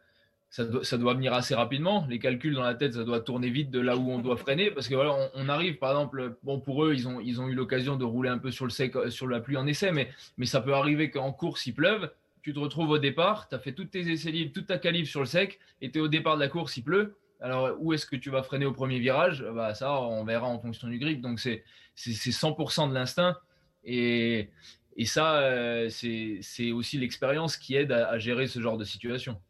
[0.50, 2.06] ça doit, venir assez rapidement.
[2.08, 4.70] Les calculs dans la tête, ça doit tourner vite de là où on doit freiner.
[4.70, 8.04] Parce que voilà, on, arrive, par exemple, bon, pour eux, ils ont, eu l'occasion de
[8.04, 10.10] rouler un peu sur le sec, sur la pluie en essai, mais,
[10.46, 12.10] ça peut arriver qu'en course, il pleuve.
[12.42, 15.08] Tu te retrouves au départ, tu as fait toutes tes essais libres, toute ta calibre
[15.08, 17.16] sur le sec, et tu es au départ de la course, il pleut.
[17.40, 19.44] Alors, où est-ce que tu vas freiner au premier virage?
[19.54, 21.20] Bah, Ça, on verra en fonction du grip.
[21.20, 21.62] Donc, c'est
[21.94, 23.36] 100% de l'instinct.
[23.84, 24.48] Et,
[24.96, 29.40] et ça, euh, c'est aussi l'expérience qui aide à gérer ce genre de situation.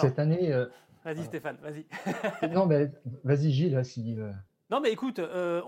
[0.00, 0.52] Cette année.
[0.52, 0.66] Euh,
[1.04, 1.86] vas-y Stéphane, vas-y.
[2.52, 2.90] non, mais
[3.22, 4.16] vas-y Gilles, si.
[4.18, 4.30] Euh.
[4.70, 5.62] Non, mais écoute, euh,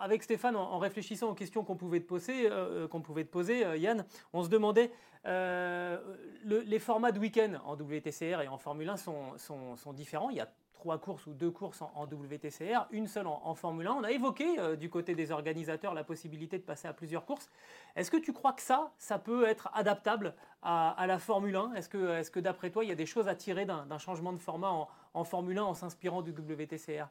[0.00, 2.48] avec Stéphane, en, réfléchissant aux questions qu'on pouvait te poser,
[2.90, 4.90] qu'on pouvait te poser Yann, on se demandait
[5.24, 10.28] les formats de week-end en WTCR et en Formule 1 sont, sont, sont différents.
[10.30, 10.48] Il y a
[10.82, 13.92] trois courses ou deux courses en, WTCR, une seule en, Formule 1.
[13.92, 17.48] On a évoqué euh, du côté des organisateurs la possibilité de passer à plusieurs courses.
[17.94, 21.88] Est-ce que tu crois que ça, ça peut être adaptable à, la Formule 1 Est-ce
[21.88, 24.38] que, est que d'après toi, il y a des choses à tirer d'un changement de
[24.38, 24.72] format
[25.14, 27.06] en, Formule 1 en s'inspirant du WTCR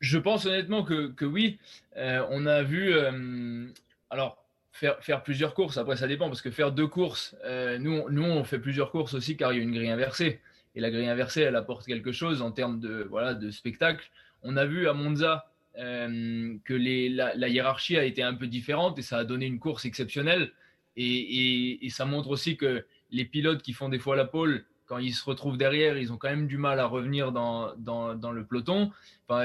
[0.00, 1.58] Je pense honnêtement que, oui.
[1.98, 2.94] Euh, on a vu...
[2.94, 3.68] Euh,
[4.08, 7.36] alors, faire, plusieurs courses, après ça dépend, parce que faire deux courses,
[7.78, 10.40] nous, nous on fait plusieurs courses aussi car il y a une grille inversée.
[10.74, 14.10] Et la grille inversée, elle apporte quelque chose en termes de, voilà, de spectacle.
[14.42, 19.02] On a vu à Monza euh, que la, hiérarchie a été un peu différente et
[19.02, 20.52] ça a donné une course exceptionnelle.
[20.96, 25.14] Et, ça montre aussi que les pilotes qui font des fois la pole, quand ils
[25.14, 28.90] se retrouvent derrière, ils ont quand même du mal à revenir dans, le peloton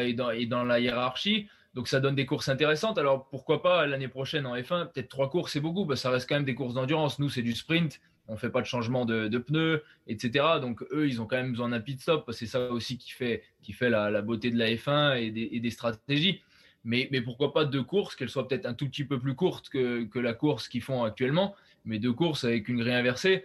[0.01, 1.47] et, dans, la hiérarchie.
[1.73, 2.97] Donc ça donne des courses intéressantes.
[2.97, 6.27] Alors pourquoi pas l'année prochaine en F1 Peut-être trois courses, c'est beaucoup, que ça reste
[6.27, 7.19] quand même des courses d'endurance.
[7.19, 10.45] Nous, c'est du sprint, on fait pas de changement de, de, pneus, etc.
[10.61, 12.29] Donc eux, ils ont quand même besoin d'un pit stop.
[12.31, 16.41] C'est ça aussi qui fait, qui fait la, beauté de la F1 et des, stratégies.
[16.83, 19.69] Mais, mais, pourquoi pas deux courses, qu'elles soient peut-être un tout petit peu plus courtes
[19.69, 23.43] que, que la course qu'ils font actuellement, mais deux courses avec une grille inversée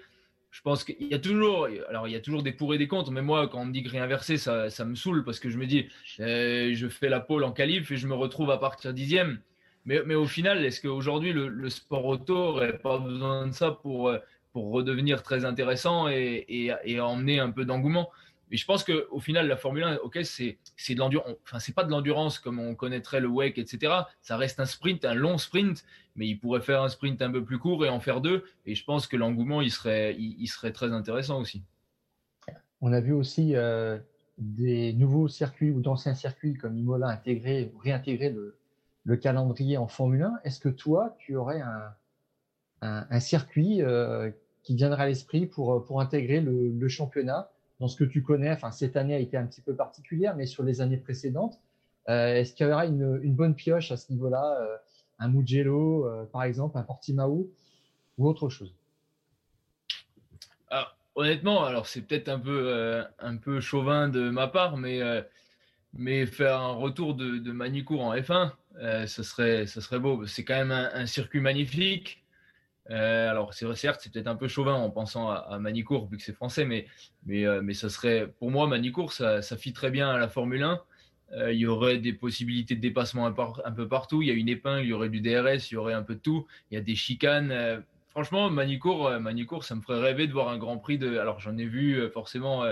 [0.53, 2.87] je pense qu'il y a toujours, alors il y a toujours des pour et des
[2.87, 5.49] contre, mais moi, quand on me dit grille inversée, ça, ça me saoule parce que
[5.49, 5.89] je me dis,
[6.21, 9.41] euh, je fais la pole en qualif et je me retrouve à partir dixième.
[9.87, 13.71] Mais, mais au final, est-ce qu'aujourd'hui, le, le, sport auto n'aurait pas besoin de ça
[13.71, 14.15] pour,
[14.53, 16.45] pour redevenir très intéressant et,
[16.85, 18.11] et, emmener un peu d'engouement
[18.53, 20.59] mais je pense qu'au final, la Formule 1, ok, c'est
[20.95, 21.35] de l'endurance.
[21.43, 23.95] Enfin, c'est pas de l'endurance comme on connaîtrait le WEC, etc.
[24.21, 25.83] Ça reste un sprint, un long sprint,
[26.17, 28.45] mais il pourrait faire un sprint un peu plus court et en faire deux.
[28.67, 31.63] Et je pense que l'engouement, il serait, il, serait très intéressant aussi.
[32.83, 33.99] On a vu aussi euh,
[34.37, 38.59] des nouveaux circuits ou d'anciens circuits comme Imola intégrer réintégrer le,
[39.05, 40.41] le, calendrier en Formule 1.
[40.45, 41.95] Est-ce que toi, tu aurais un,
[42.83, 44.31] un, un circuit euh,
[44.63, 48.71] qui viendrait à l'esprit pour, pour intégrer le, championnat dans ce que tu connais, enfin
[48.71, 51.59] cette année a été un petit peu particulière, mais sur les années précédentes,
[52.09, 54.77] euh, est-ce qu'il y aura une, une, bonne pioche à ce niveau-là, euh,
[55.19, 57.51] un Mugello euh, par exemple, un Portimao
[58.19, 58.75] ou autre chose?
[60.71, 65.03] Ah, Honnêtement, alors c'est peut-être un peu euh, un peu chauvin de ma part, mais
[65.03, 65.23] euh,
[65.93, 68.53] mais faire un retour de, de Manicourt en F1,
[69.07, 70.27] ce serait ce serait beau.
[70.27, 72.22] C'est quand même un circuit magnifique.
[72.91, 76.23] Euh, alors, c'est certes, c'est peut-être un peu chauvin en pensant à, Manicourt, vu que
[76.23, 76.87] c'est français, mais,
[77.27, 80.63] mais, euh, mais ça serait, pour moi, Manicourt, ça, fit très bien à la Formule
[80.63, 80.81] 1.
[81.35, 83.33] Euh, il y aurait des possibilités de dépassement un,
[83.73, 84.21] peu partout.
[84.23, 86.15] Il y a une épingle, il y aurait du DRS, il y aurait un peu
[86.15, 86.47] de tout.
[86.71, 87.83] Il y a des chicanes.
[88.11, 91.17] Franchement, Manicourt, Manicourt, ça me ferait rêver de voir un Grand Prix de.
[91.17, 92.65] Alors, j'en ai vu forcément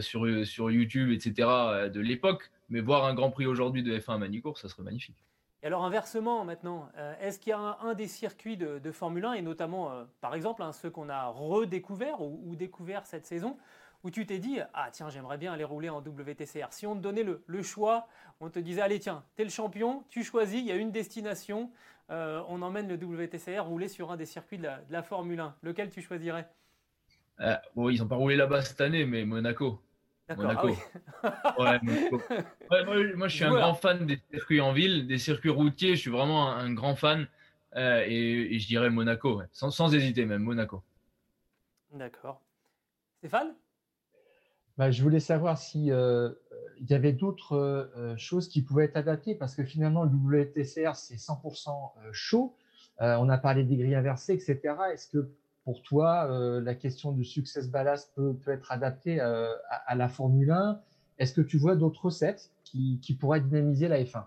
[0.00, 1.34] sur, sur YouTube, etc.,
[1.92, 5.22] de l'époque, mais voir un Grand Prix aujourd'hui de F1 à Manicourt, ça serait magnifique.
[5.64, 9.32] Et alors inversement maintenant, euh, est-ce qu'il y a un, des circuits de, Formule 1,
[9.32, 13.56] et notamment euh, par exemple hein, ceux qu'on a redécouverts ou, ou découverts cette saison,
[14.02, 16.66] où tu t'es dit, ah tiens, j'aimerais bien aller rouler en WTCR.
[16.70, 18.06] Si on te donnait le, choix,
[18.40, 21.70] on te disait, allez tiens, t'es le champion, tu choisis, il y a une destination,
[22.10, 25.56] euh, on emmène le WTCR rouler sur un des circuits de la, Formule 1.
[25.62, 26.46] Lequel tu choisirais?
[27.40, 29.80] Ils n'ont pas roulé là-bas cette année, mais Monaco.
[30.28, 30.68] Monaco.
[31.22, 31.64] Ah oui.
[31.64, 32.22] ouais, Monaco.
[32.70, 33.66] Ouais, moi, moi, je suis voilà.
[33.66, 35.96] un grand fan des circuits en ville, des circuits routiers.
[35.96, 37.26] Je suis vraiment un, un grand fan.
[37.76, 39.46] Euh, et, et, je dirais Monaco, ouais.
[39.52, 40.82] sans, sans, hésiter même, Monaco.
[41.92, 42.40] D'accord.
[43.18, 43.54] Stéphane?
[44.78, 46.30] Bah, Je voulais savoir si euh,
[46.80, 50.94] il y avait d'autres euh, choses qui pouvaient être adaptées parce que finalement, le WTCR,
[50.94, 52.54] c'est 100% euh, chaud.
[53.00, 54.74] Euh, on a parlé des grilles inversées, etc.
[54.92, 55.28] Est-ce que
[55.64, 59.94] pour toi, euh, la question du success ballast peut, peut être adaptée euh, à, à,
[59.94, 60.80] la Formule 1
[61.18, 64.24] Est-ce que tu vois d'autres recettes qui, qui, pourraient dynamiser la F1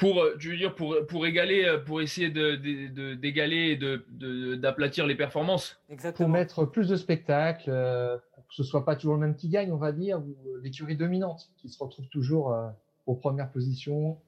[0.00, 5.14] pour, je veux dire, pour, pour égaler, pour essayer d'égaler de, de, et d'aplatir les
[5.14, 5.78] performances?
[5.90, 6.26] Exactement.
[6.26, 9.50] Pour mettre plus de spectacles, euh, pour que ce soit pas toujours le même qui
[9.50, 12.70] gagne, on va dire, ou l'écurie dominante qui se retrouve toujours euh,
[13.04, 14.18] aux premières positions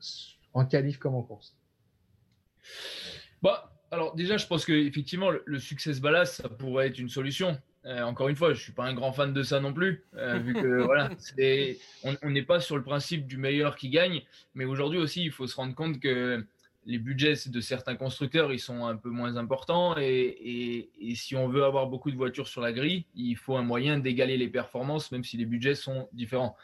[0.53, 1.57] en qualif comme en course.
[3.43, 7.61] Bah, alors déjà, je pense qu'effectivement, le, le success ballast, ça pourrait être une solution.
[7.85, 10.39] Euh, encore une fois, je suis pas un grand fan de ça non plus, euh,
[10.39, 11.11] vu que voilà,
[12.23, 14.23] on n'est pas sur le principe du meilleur qui gagne,
[14.55, 16.45] mais aujourd'hui aussi, il faut se rendre compte que
[16.87, 21.37] les budgets de certains constructeurs, ils sont un peu moins importants, et, et, et si
[21.37, 24.49] on veut avoir beaucoup de voitures sur la grille, il faut un moyen d'égaler les
[24.49, 26.57] performances, même si les budgets sont différents.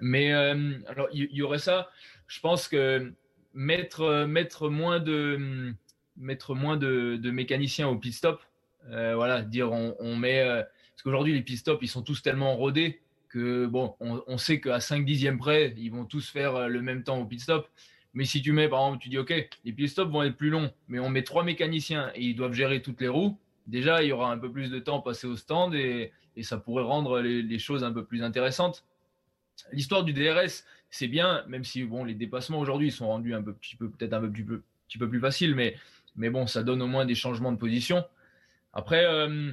[0.00, 1.90] Mais euh, alors, il y, y, aurait ça.
[2.28, 3.12] Je pense que
[3.54, 5.74] mettre mettre moins de
[6.16, 8.40] mettre moins de, mécaniciens au pit stop,
[8.90, 10.40] euh, voilà, dire on, met.
[10.40, 14.60] Euh, parce qu'aujourd'hui, les pit stops, ils sont tous tellement rodés que, bon, on, sait
[14.60, 17.68] qu'à 5 dixièmes près, ils vont tous faire euh, le même temps au pit stop.
[18.14, 19.32] Mais si tu mets, par exemple, tu dis, OK,
[19.64, 22.52] les pit stops vont être plus longs, mais on met trois mécaniciens et ils doivent
[22.52, 25.36] gérer toutes les roues, déjà, il y aura un peu plus de temps passé au
[25.36, 28.86] stand et, ça pourrait rendre les, choses un peu plus intéressantes.
[29.70, 33.76] L'histoire du DRS, c'est bien, même si bon, les dépassements aujourd'hui sont rendus un petit
[33.76, 35.76] peu peut-être un petit peu, petit peu plus faciles, mais,
[36.16, 38.04] mais bon, ça donne au moins des changements de position.
[38.72, 39.52] Après, euh,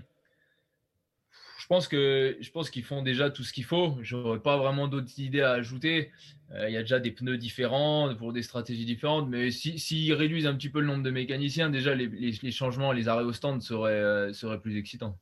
[1.60, 3.98] je pense que je pense qu'ils font déjà tout ce qu'il faut.
[4.02, 6.12] Je n'aurais pas vraiment d'autres idées à ajouter.
[6.52, 10.12] Euh, il y a déjà des pneus différents pour des stratégies différentes, mais s'ils si,
[10.14, 13.34] réduisent un petit peu le nombre de mécaniciens, déjà les, les, changements, les arrêts au
[13.34, 15.18] stand seraient, euh, seraient plus excitants.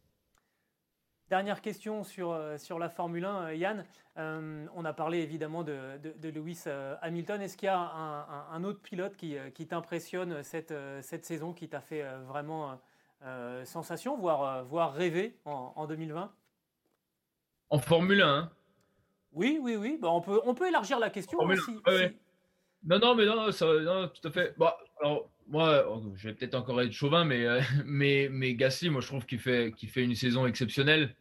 [1.30, 3.86] Dernière question sur, euh, sur la Formule 1, Yann.
[4.18, 6.64] on a parlé évidemment de, de, Lewis
[7.02, 7.42] Hamilton.
[7.42, 11.68] Est-ce qu'il y a un, un, autre pilote qui, qui t'impressionne cette, cette saison, qui
[11.68, 12.80] t'a fait vraiment
[13.24, 16.32] euh, sensation, voire, euh, voire rêver en, 2020
[17.72, 18.52] En Formule 1 hein?
[19.34, 19.98] Oui, oui, oui.
[20.00, 21.80] Bah, on, peut, on peut élargir la question aussi.
[22.88, 24.56] Non, non, mais non, non tout à fait.
[24.58, 29.02] Bah, alors, moi, je vais peut-être encore être chauvin, mais, euh, mais, mais Gasly, moi,
[29.02, 31.14] je trouve qu'il fait, qu'il fait une saison exceptionnelle.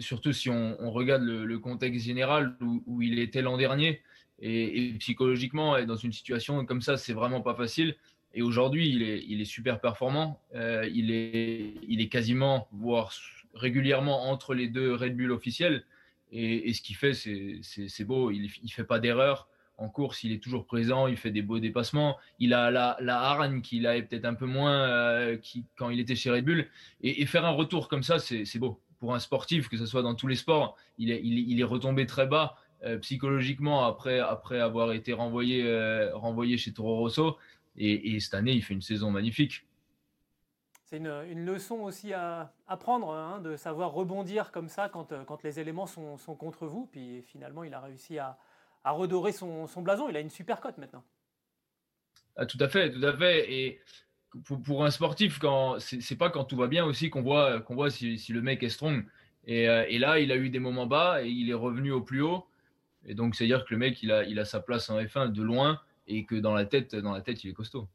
[0.00, 4.00] surtout si on, regarde le, contexte général où, il était l'an dernier.
[4.40, 7.96] Et, et, psychologiquement, dans une situation comme ça, c'est vraiment pas facile.
[8.34, 10.40] Et aujourd'hui, il est, il est super performant.
[10.54, 13.12] Euh, il, est, il est quasiment, voire
[13.54, 15.84] régulièrement entre les deux Red Bull officiels.
[16.32, 18.32] Et, ce qu'il fait, c'est beau.
[18.32, 19.48] Il ne fait pas d'erreur.
[19.76, 21.06] En course, il est toujours présent.
[21.06, 22.16] Il fait des beaux dépassements.
[22.38, 25.98] Il a la, la hargne qu'il avait peut-être un peu moins euh, qui, quand il
[25.98, 26.66] était chez Red Bull.
[27.02, 28.80] Et, faire un retour comme ça, c'est beau.
[29.00, 32.56] Pour un sportif, que ce soit dans tous les sports, il est, retombé très bas.
[32.84, 35.64] Euh, psychologiquement après, après avoir été renvoyé,
[36.12, 37.38] renvoyé chez Toro Rosso.
[37.76, 39.66] Et, cette année, il fait une saison magnifique.
[40.84, 45.42] C'est une, leçon aussi à, apprendre, hein, de savoir rebondir comme ça quand, euh, quand
[45.42, 46.86] les éléments sont, sont, contre vous.
[46.86, 48.38] Puis finalement, il a réussi à,
[48.84, 50.08] à redorer son, son, blason.
[50.08, 51.04] Il a une super cote maintenant.
[52.36, 53.52] Ah, tout à fait, tout à fait.
[53.52, 53.80] Et
[54.44, 57.90] pour, pour un sportif, quand c'est pas quand tout va bien aussi qu'on voit, voit
[57.90, 59.04] si, si, le mec est strong.
[59.46, 62.00] Et, euh, et, là, il a eu des moments bas et il est revenu au
[62.00, 62.46] plus haut.
[63.06, 65.42] Et donc, c'est-à-dire que le mec, il a, il a sa place en F1 de
[65.42, 67.88] loin et que dans la tête, dans la tête, il est costaud.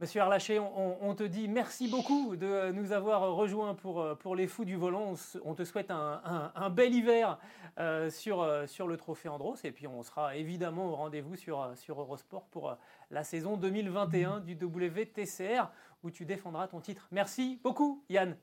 [0.00, 4.64] Monsieur Arlaché, on, te dit merci beaucoup de nous avoir rejoints pour, pour les fous
[4.64, 5.14] du volant.
[5.44, 7.38] On, te souhaite un, bel hiver
[7.78, 12.00] euh, sur, sur le trophée Andros et puis on sera évidemment au rendez-vous sur, sur
[12.00, 12.76] Eurosport pour
[13.12, 15.70] la saison 2021 du WTCR
[16.02, 17.06] où tu défendras ton titre.
[17.12, 18.36] Merci beaucoup Yann.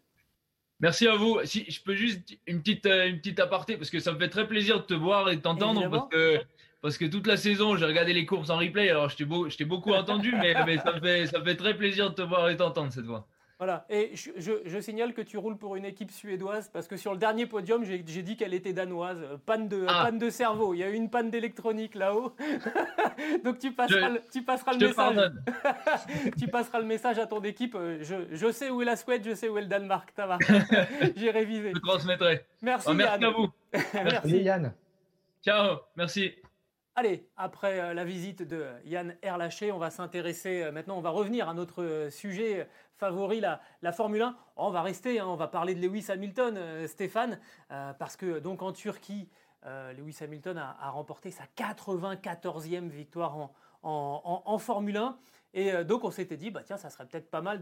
[0.79, 1.37] Merci à vous.
[1.43, 4.47] Si je peux juste une petite, une petite aparté parce que ça me fait très
[4.47, 6.41] plaisir de te voir et de t'entendre parce que
[6.81, 8.89] parce que toute la saison, j'ai regardé les courses en replay.
[8.89, 12.15] Alors, je t'ai, beau, beaucoup entendu, mais, ça, me fait, ça fait très plaisir de
[12.15, 13.27] te voir et t'entendre cette fois.
[13.61, 17.19] Voilà, et je, signale que tu roules pour une équipe suédoise parce que sur le
[17.19, 19.23] dernier podium, j'ai, dit qu'elle était danoise.
[19.45, 20.05] Panne de, ah.
[20.05, 22.35] panne de cerveau, il y a eu une panne d'électronique là-haut.
[23.43, 25.31] Donc tu passeras, le, tu passeras le message.
[26.39, 27.77] tu passeras le message à ton équipe.
[27.99, 30.11] Je, sais où est la Suède, je sais où est le Danemark.
[30.15, 30.39] Ça va.
[31.15, 31.73] j'ai révisé.
[31.75, 32.43] Je transmettrai.
[32.63, 33.47] Merci, oh, merci à vous.
[33.93, 34.73] merci Yann.
[35.43, 36.33] Ciao, merci.
[36.95, 41.11] Allez, après euh, la visite de Yann Erlaché, on va s'intéresser, euh, maintenant on va
[41.11, 43.61] revenir à notre euh, sujet favori, la,
[43.93, 44.35] Formule 1.
[44.57, 48.71] on va rester, hein, on va parler de Lewis Hamilton, Stéphane, parce que donc en
[48.73, 49.27] Turquie,
[49.97, 53.49] Lewis Hamilton a, remporté sa 94e victoire
[53.81, 55.17] en, Formule 1.
[55.55, 57.59] Et donc on s'était dit, bah tiens, ça serait peut-être pas mal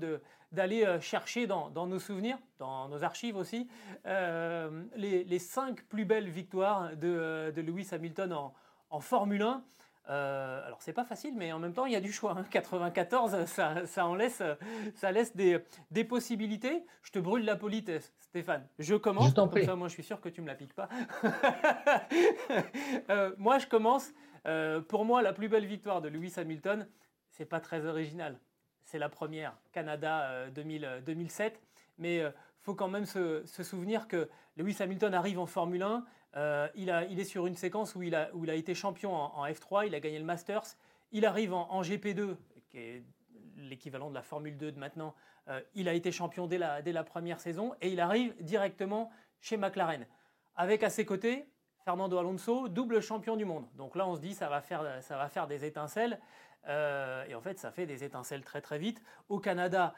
[0.52, 3.70] d'aller chercher dans, nos souvenirs, dans nos archives aussi,
[4.04, 8.54] les, les, cinq plus belles victoires de, de Lewis Hamilton en,
[8.90, 9.64] en Formule 1,
[10.10, 12.36] euh, alors c'est pas facile, mais en même temps il y a du choix.
[12.50, 13.46] 94, hein.
[13.86, 14.42] ça, en laisse,
[14.96, 16.84] ça laisse des, possibilités.
[17.04, 18.68] Je te brûle la politesse, Stéphane.
[18.80, 19.34] Je commence.
[19.34, 20.90] comme ça, moi je suis sûr que tu me la piques pas.
[23.10, 24.12] Euh, moi je commence.
[24.46, 26.88] Euh, pour moi, la plus belle victoire de Lewis Hamilton,
[27.30, 28.40] c'est pas très original.
[28.84, 31.62] C'est la première, Canada 2007.
[31.98, 32.24] Mais
[32.60, 36.90] faut quand même se, se, souvenir que Lewis Hamilton arrive en Formule 1 euh, il,
[36.90, 40.26] est sur une séquence où il a, été champion en, F3, il a gagné le
[40.26, 40.76] Masters.
[41.12, 42.36] Il arrive en, GP2,
[42.70, 43.04] qui est
[43.58, 45.16] l'équivalent de la Formule 2 de maintenant.
[45.48, 49.12] Euh, il a été champion dès la, première saison et il arrive directement
[49.42, 50.06] chez McLaren.
[50.56, 51.48] Avec à ses côtés
[51.84, 53.66] Fernando Alonso, double champion du monde.
[53.76, 56.20] Donc là, on se dit ça va faire, ça va faire des étincelles.
[56.68, 59.02] Euh, et en fait, ça fait des étincelles très très vite.
[59.30, 59.96] Au Canada,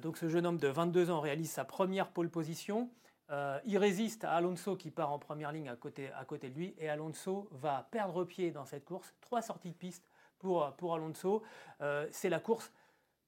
[0.00, 2.88] donc ce jeune homme de 22 ans réalise sa première pole position.
[3.30, 6.10] Euh, il résiste à Alonso qui part en première ligne à côté,
[6.48, 9.14] de lui et Alonso va perdre pied dans cette course.
[9.20, 10.64] Trois sorties de piste pour,
[10.94, 11.42] Alonso.
[11.80, 12.72] Euh, c'est la course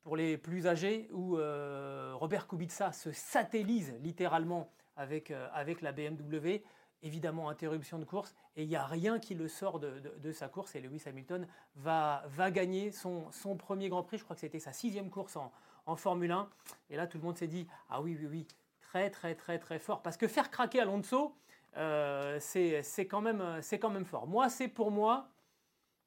[0.03, 6.63] pour les plus âgés où euh, Robert Kubica se satellise littéralement avec, la BMW.
[7.03, 10.75] Évidemment, interruption de course et il n'y a rien qui le sort de, sa course
[10.75, 14.19] et Lewis Hamilton va, gagner son, son premier Grand Prix.
[14.19, 15.51] Je crois que c'était sa sixième course en,
[15.87, 16.49] en Formule 1.
[16.91, 18.47] Et là, tout le monde s'est dit, ah oui, oui, oui,
[18.91, 20.03] très très très très fort.
[20.03, 21.37] Parce que faire craquer Alonso,
[21.77, 23.43] euh, c'est quand, même,
[23.81, 24.27] quand même fort.
[24.27, 25.29] Moi, c'est pour moi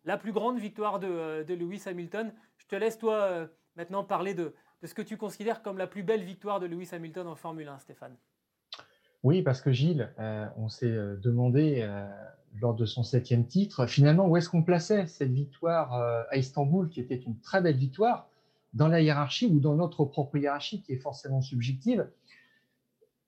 [0.04, 2.34] la plus grande victoire de, de, Lewis Hamilton.
[2.58, 5.88] Je te laisse toi euh, maintenant parler de, de, ce que tu considères comme la
[5.88, 8.17] plus belle victoire de Lewis Hamilton en Formule 1, Stéphane.
[9.24, 10.13] Oui, parce que Gilles,
[10.58, 11.89] on s'est demandé
[12.60, 15.93] lors de son septième titre, finalement, où est-ce qu'on plaçait cette victoire
[16.30, 18.28] à Istanbul, qui était une très belle victoire,
[18.74, 22.06] dans la hiérarchie ou dans notre propre hiérarchie, qui est forcément subjective.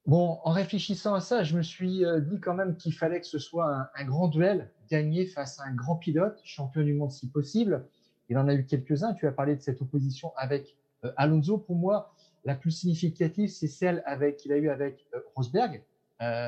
[0.05, 3.25] Bon, en réfléchissant à ça, je me suis euh, dit quand même qu'il fallait que
[3.25, 7.27] ce soit un, grand duel gagné face à un grand pilote, champion du monde si
[7.27, 7.87] possible.
[8.29, 9.15] Il en a eu quelques-uns.
[9.15, 11.57] Tu as parlé de cette opposition avec euh, Alonso.
[11.57, 12.13] Pour moi,
[12.43, 15.83] la plus significative, c'est celle avec qu'il a eu avec euh, Rosberg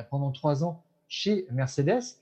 [0.10, 2.22] pendant trois ans chez Mercedes.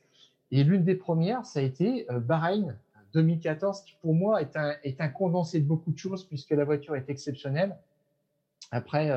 [0.49, 2.75] Et l'une des premières, ça a été Bahreïn
[3.13, 6.63] 2014, qui pour moi est un, est un condensé de beaucoup de choses puisque la
[6.65, 7.77] voiture est exceptionnelle.
[8.71, 9.11] Après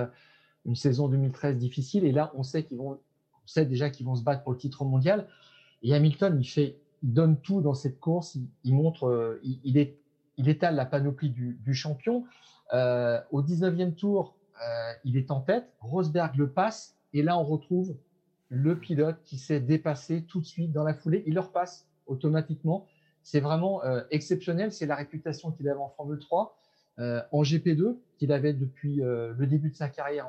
[0.68, 2.04] une saison 2013 difficile.
[2.04, 4.58] Et là, on sait qu'ils vont, on sait déjà qu'ils vont se battre pour le
[4.58, 5.26] titre mondial.
[5.82, 8.36] Et Hamilton, il fait, il donne tout dans cette course.
[8.64, 9.98] Il, montre, euh, il, est,
[10.36, 12.24] il étale la panoplie du, champion.
[12.74, 15.72] Euh, au 19e tour, euh, il est en tête.
[15.80, 16.96] Rosberg le passe.
[17.14, 17.96] Et là, on retrouve
[18.50, 21.24] le pilote qui s'est dépassé tout de suite dans la foulée.
[21.26, 22.86] Il le repasse automatiquement.
[23.22, 24.72] C'est vraiment exceptionnel.
[24.72, 26.57] C'est la réputation qu'il avait en Formule 3.
[27.00, 30.26] Euh, en GP2 qu'il avait depuis euh, le début de sa carrière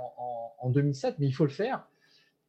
[0.60, 1.88] en, 2007, mais il faut le faire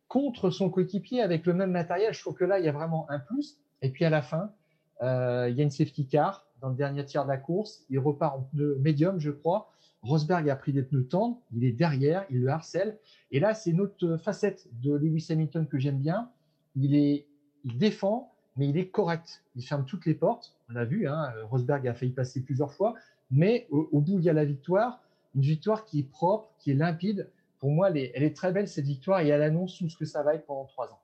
[0.09, 2.13] contre son coéquipier avec le même matériel.
[2.13, 3.57] Je trouve que là, il y a vraiment un plus.
[3.81, 4.53] Et puis à la fin,
[5.01, 7.87] euh, il y a une safety car dans le dernier tiers de la course.
[7.89, 9.71] Il repart en pneu médium, je crois.
[10.03, 11.41] Rosberg a pris des pneus tendres.
[11.55, 12.99] Il est derrière, il le harcèle.
[13.31, 16.31] Et là, c'est une autre facette de Lewis Hamilton que j'aime bien.
[16.75, 17.27] Il, est,
[17.65, 19.45] il défend, mais il est correct.
[19.55, 20.57] Il ferme toutes les portes.
[20.69, 22.97] On l'a vu, hein, Rosberg a failli passer plusieurs fois
[23.31, 25.01] mais au, bout, il y a la victoire,
[25.35, 27.31] une victoire qui est propre, qui est limpide.
[27.59, 30.23] Pour moi, elle est, très belle, cette victoire, et elle annonce tout ce que ça
[30.23, 31.01] va être pendant trois ans.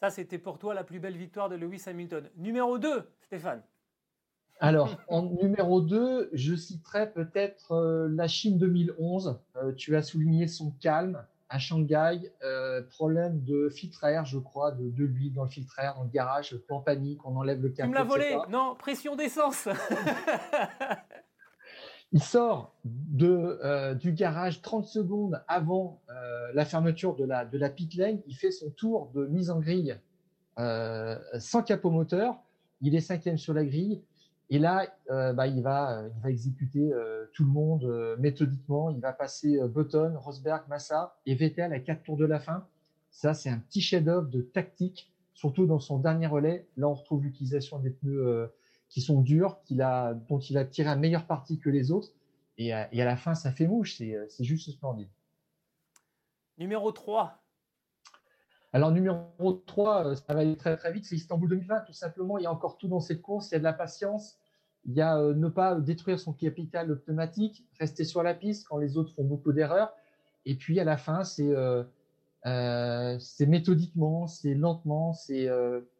[0.00, 2.30] Ça, c'était pour toi la plus belle victoire de Lewis Hamilton.
[2.36, 3.62] Numéro 2, Stéphane
[4.62, 9.40] alors, en numéro 2, je citerai peut-être euh, la Chine 2011.
[9.56, 12.30] Euh, tu as souligné son calme à Shanghai.
[12.42, 16.04] Euh, problème de filtre air, je crois, de, de l'huile dans le filtre air, dans
[16.04, 17.88] le garage, plan panique, on enlève le capot.
[17.88, 19.66] Tu me l'as volé Non, pression d'essence
[22.12, 22.74] Il sort
[23.22, 28.20] euh, du garage 30 secondes avant euh, la fermeture de la, de la pit lane.
[28.26, 29.96] Il fait son tour de mise en grille
[30.58, 32.36] euh, sans capot moteur.
[32.80, 34.02] Il est cinquième sur la grille.
[34.52, 36.90] Et là, bah, il, va, il va exécuter
[37.34, 38.90] tout le monde méthodiquement.
[38.90, 42.66] Il va passer Button, Rosberg, Massa et Vettel à quatre tours de la fin.
[43.12, 46.66] Ça, c'est un petit chef-d'œuvre de tactique, surtout dans son dernier relais.
[46.76, 48.50] Là, on retrouve l'utilisation des pneus
[48.90, 52.10] qui sont durs, qu'il a, dont il a tiré un meilleur parti que les autres.
[52.58, 53.96] Et à, la fin, ça fait mouche.
[53.96, 55.08] C'est, juste splendide.
[56.58, 57.40] Numéro 3.
[58.72, 61.06] Alors, numéro 3, euh, ça va aller très très vite.
[61.06, 61.80] C'est Istanbul 2020.
[61.82, 63.50] Tout simplement, il y a encore tout dans cette course.
[63.50, 64.36] Il y a de la patience.
[64.84, 68.76] Il y a euh, ne pas détruire son capital pneumatique, rester sur la piste quand
[68.76, 69.92] les autres font beaucoup d'erreurs.
[70.44, 71.50] Et puis, à la fin, c'est.
[72.46, 75.48] Euh, méthodiquement, c'est lentement, c'est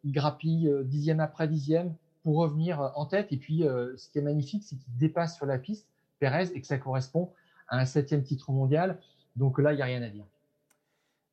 [0.04, 3.32] grappille dixième après dixième pour revenir en tête.
[3.32, 6.60] Et puis, euh, ce qui est magnifique, c'est qu'il dépasse sur la piste Perez et
[6.60, 7.32] que ça correspond
[7.68, 8.98] à un septième titre mondial.
[9.36, 10.26] Donc là, il n'y a rien à dire.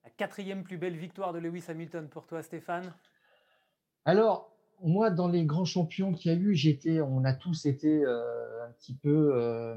[0.04, 2.94] La quatrième plus belle victoire de Lewis Hamilton pour toi, Stéphane?
[4.06, 4.50] Alors,
[4.82, 8.66] moi, dans les grands champions qu'il y a eu, j'étais, on a tous été euh,
[8.66, 9.76] un petit peu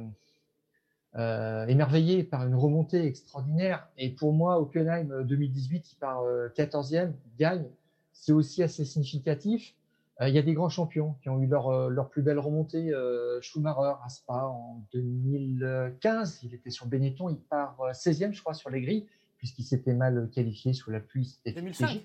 [1.16, 3.88] euh, émerveillés par une remontée extraordinaire.
[3.96, 6.22] Et pour moi, Hockenheim 2018, il part
[6.54, 7.66] 14e, gagne.
[8.12, 9.74] C'est aussi assez significatif.
[10.20, 12.38] Euh, il y a des grands champions qui ont eu leur, euh, leur plus belle
[12.38, 12.92] remontée.
[12.92, 18.54] Euh, Schumacher à Spa en 2015, il était sur Benetton, il part 16e, je crois,
[18.54, 19.06] sur les grilles,
[19.38, 21.38] puisqu'il s'était mal qualifié sous la pluie.
[21.46, 22.04] 2005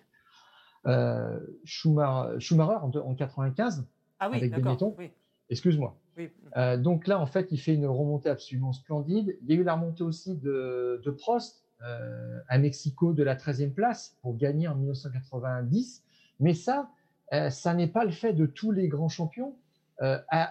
[0.87, 3.87] euh, Schumacher, Schumacher en, en 95
[4.19, 4.95] ah oui, avec Benetton.
[4.97, 5.11] Oui.
[5.49, 5.97] Excuse-moi.
[6.17, 6.29] Oui.
[6.57, 9.37] Euh, donc là, en fait, il fait une remontée absolument splendide.
[9.41, 13.35] Il y a eu la remontée aussi de, de Prost euh, à Mexico de la
[13.35, 16.03] 13e place pour gagner en 1990.
[16.39, 16.89] Mais ça,
[17.33, 19.55] euh, ça n'est pas le fait de tous les grands champions.
[20.01, 20.45] Euh, euh,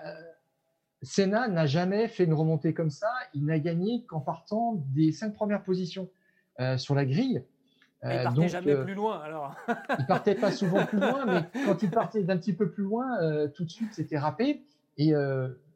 [1.03, 3.11] Senna n'a jamais fait une remontée comme ça.
[3.35, 6.09] Il n'a gagné qu'en partant des cinq premières positions
[6.77, 7.45] sur la grille.
[8.05, 9.57] il partait jamais plus loin alors.
[9.99, 13.19] il partait pas souvent plus loin, mais quand il partait d'un petit peu plus loin,
[13.49, 14.65] tout de suite c'était râpé.
[14.97, 15.13] Et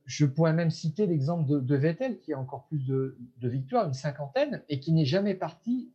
[0.06, 3.92] je pourrais même citer l'exemple de, Vettel qui a encore plus de, de victoires, une
[3.92, 5.90] cinquantaine, et qui n'est jamais parti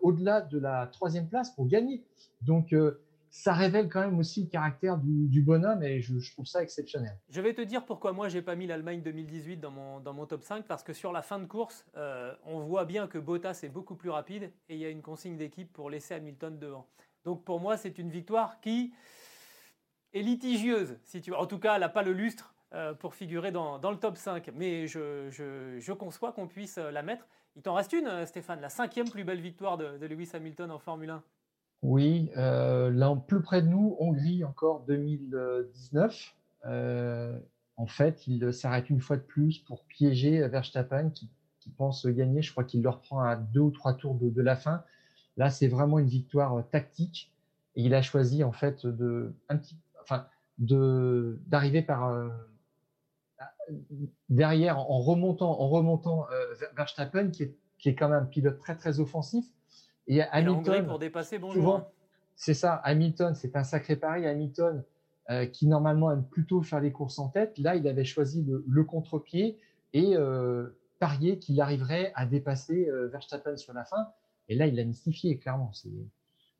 [0.00, 2.04] au-delà de la troisième place pour gagner.
[2.42, 2.72] Donc
[3.32, 7.18] ça révèle quand même aussi le caractère du, bonhomme et je, trouve ça exceptionnel.
[7.30, 10.26] Je vais te dire pourquoi moi j'ai pas mis l'Allemagne 2018 dans mon, dans mon
[10.26, 13.60] top 5 parce que sur la fin de course, euh, on voit bien que Bottas
[13.62, 16.86] est beaucoup plus rapide et il y a une consigne d'équipe pour laisser Hamilton devant.
[17.24, 18.92] Donc pour moi c'est une victoire qui
[20.12, 23.50] est litigieuse, si tu en tout cas elle n'a pas le lustre euh, pour figurer
[23.50, 27.26] dans, dans, le top 5, mais je, je, je conçois qu'on puisse euh, la mettre.
[27.56, 30.78] Il t'en reste une, Stéphane, la cinquième plus belle victoire de, de Lewis Hamilton en
[30.78, 31.22] Formule 1
[31.82, 36.34] Oui, là, plus près de nous, Hongrie encore 2019.
[36.64, 41.28] en fait, il s'arrête une fois de plus pour piéger Verstappen qui,
[41.76, 42.42] pense gagner.
[42.42, 44.82] Je crois qu'il le reprend à deux ou trois tours de, la fin.
[45.36, 47.32] Là, c'est vraiment une victoire tactique.
[47.76, 50.26] Et il a choisi en fait de, un petit, enfin,
[50.58, 52.28] de d'arriver par euh,
[54.28, 58.58] derrière en remontant, en remontant euh, Verstappen qui est, qui est quand même un pilote
[58.58, 59.44] très très offensif.
[60.06, 61.76] Et Hamilton pour dépasser, bonjour.
[61.76, 61.86] Hein.
[62.34, 62.74] C'est ça.
[62.74, 64.26] Hamilton, c'est un sacré pari.
[64.26, 64.82] Hamilton,
[65.30, 68.64] euh, qui normalement aime plutôt faire les courses en tête, là, il avait choisi le,
[68.66, 69.58] le contre-pied
[69.92, 74.08] et euh, parier qu'il arriverait à dépasser euh, Verstappen sur la fin.
[74.48, 75.70] Et là, il l'a mystifié, clairement.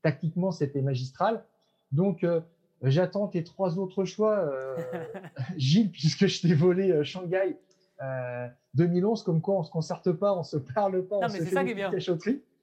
[0.02, 1.44] Tactiquement, c'était magistral.
[1.90, 2.40] Donc, euh,
[2.82, 4.48] j'attends tes trois autres choix,
[5.56, 7.58] Gilles, puisque je t'ai volé Shanghai
[8.74, 11.32] 2011, comme quoi on ne se concerte pas, on ne se parle pas, non, on
[11.32, 11.90] mais se fait ça qui est bien.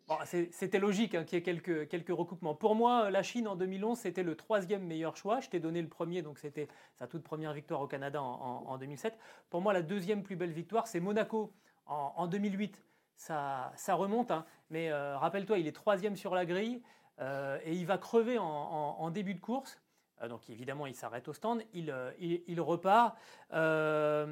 [0.10, 2.56] Bon, c'était logique hein, qu'il y ait quelques, quelques recoupements.
[2.56, 5.40] Pour moi, la Chine en 2011, c'était le troisième meilleur choix.
[5.40, 9.18] Je t'ai donné le premier, donc c'était sa toute première victoire au Canada en, 2007.
[9.52, 11.54] Pour moi, la deuxième plus belle victoire, c'est Monaco
[11.86, 12.84] en 2008
[13.20, 14.32] ça, remonte.
[14.32, 14.46] Hein.
[14.70, 16.82] Mais euh, rappelle-toi, il est troisième sur la grille
[17.20, 19.80] euh, et il va crever en, début de course.
[20.22, 23.18] Euh, donc évidemment, il s'arrête au stand, il, il, repart.
[23.52, 24.26] à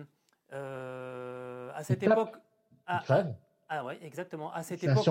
[1.84, 2.36] cette époque.
[2.86, 3.04] Ah,
[3.70, 4.52] ah ouais, exactement.
[4.54, 5.06] À cette époque,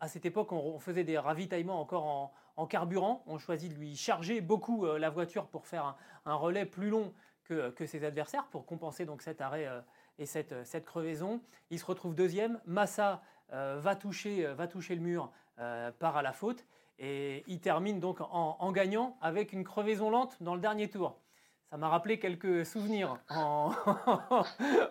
[0.00, 3.22] à cette époque, on, faisait des ravitaillements encore en, carburant.
[3.26, 7.12] On choisit de lui charger beaucoup la voiture pour faire un, relais plus long
[7.44, 9.68] que, ses adversaires pour compenser donc cet arrêt
[10.18, 11.40] et cette, crevaison.
[11.70, 12.60] Il se retrouve deuxième.
[12.66, 13.22] Massa
[13.52, 14.54] euh, va, toucher, euh,
[14.90, 16.66] le mur, euh, part à la faute.
[16.98, 21.20] Et il termine donc en, gagnant avec une crevaison lente dans le dernier tour.
[21.70, 23.72] Ça m'a rappelé quelques souvenirs en,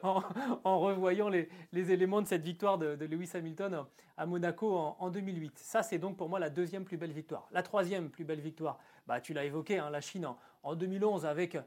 [0.03, 3.85] en, revoyant les, les, éléments de cette victoire de, Lewis Hamilton
[4.17, 5.57] à Monaco en, 2008.
[5.57, 7.47] Ça, c'est donc pour moi la deuxième plus belle victoire.
[7.51, 10.27] La troisième plus belle victoire, bah, tu l'as évoqué, hein, la Chine
[10.63, 11.57] en, 2011 avec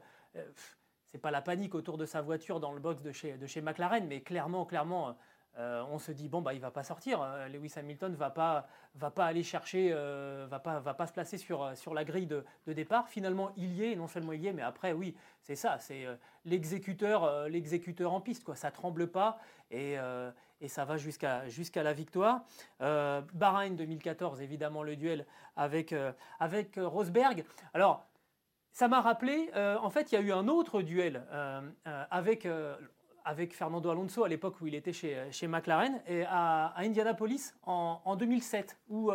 [1.11, 3.61] c'est pas la panique autour de sa voiture dans le box de chez, de chez
[3.61, 5.17] McLaren, mais clairement, clairement,
[5.59, 7.21] euh, on se dit bon bah il va pas sortir.
[7.21, 11.11] Euh, Lewis Hamilton va pas va pas aller chercher, euh, va pas va pas se
[11.11, 13.09] placer sur sur la grille de, départ.
[13.09, 16.05] Finalement il y est, non seulement il y est, mais après oui c'est ça, c'est
[16.45, 18.55] l'exécuteur l'exécuteur en piste quoi.
[18.55, 19.39] Ça tremble pas
[19.69, 19.95] et
[20.61, 22.45] et ça va jusqu'à la victoire.
[22.79, 25.25] Bahreïn 2014 évidemment le duel
[25.57, 25.93] avec
[26.39, 27.43] avec Rosberg.
[27.73, 28.05] Alors
[28.71, 31.25] ça m'a rappelé, en fait, il y a eu un autre duel
[31.83, 32.47] avec,
[33.29, 38.01] avec Fernando Alonso à l'époque où il était chez, chez McLaren, et à, Indianapolis en,
[38.03, 39.11] en, 2007, où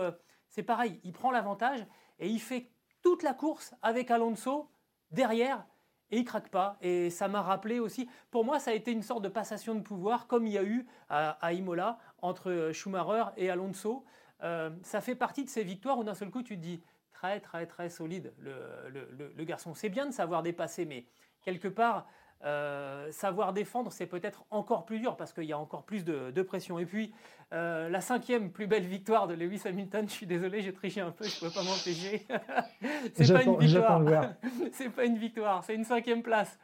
[0.49, 1.85] c'est pareil, il prend l'avantage
[2.21, 2.71] et il fait
[3.03, 4.71] toute la course avec Alonso
[5.11, 5.67] derrière
[6.11, 6.77] et il craque pas.
[6.81, 9.81] Et ça m'a rappelé aussi, pour moi, ça a été une sorte de passation de
[9.81, 14.05] pouvoir, comme il y a eu à, Imola entre Schumacher et Alonso.
[14.41, 17.67] ça fait partie de ces victoires où d'un seul coup tu te dis très très
[17.67, 19.75] très solide le, garçon.
[19.75, 21.07] C'est bien de savoir dépasser, mais
[21.43, 22.07] quelque part,
[22.45, 26.43] euh, savoir défendre, c'est peut-être encore plus dur parce qu'il y a encore plus de,
[26.43, 26.79] pression.
[26.79, 27.15] Et puis,
[27.55, 31.11] euh, la cinquième plus belle victoire de Lewis Hamilton, je suis désolé, j'ai triché un
[31.11, 32.27] peu, je ne peux pas m'empêcher.
[33.15, 34.03] c'est pas une victoire.
[34.73, 36.59] c'est pas une victoire, c'est une cinquième place.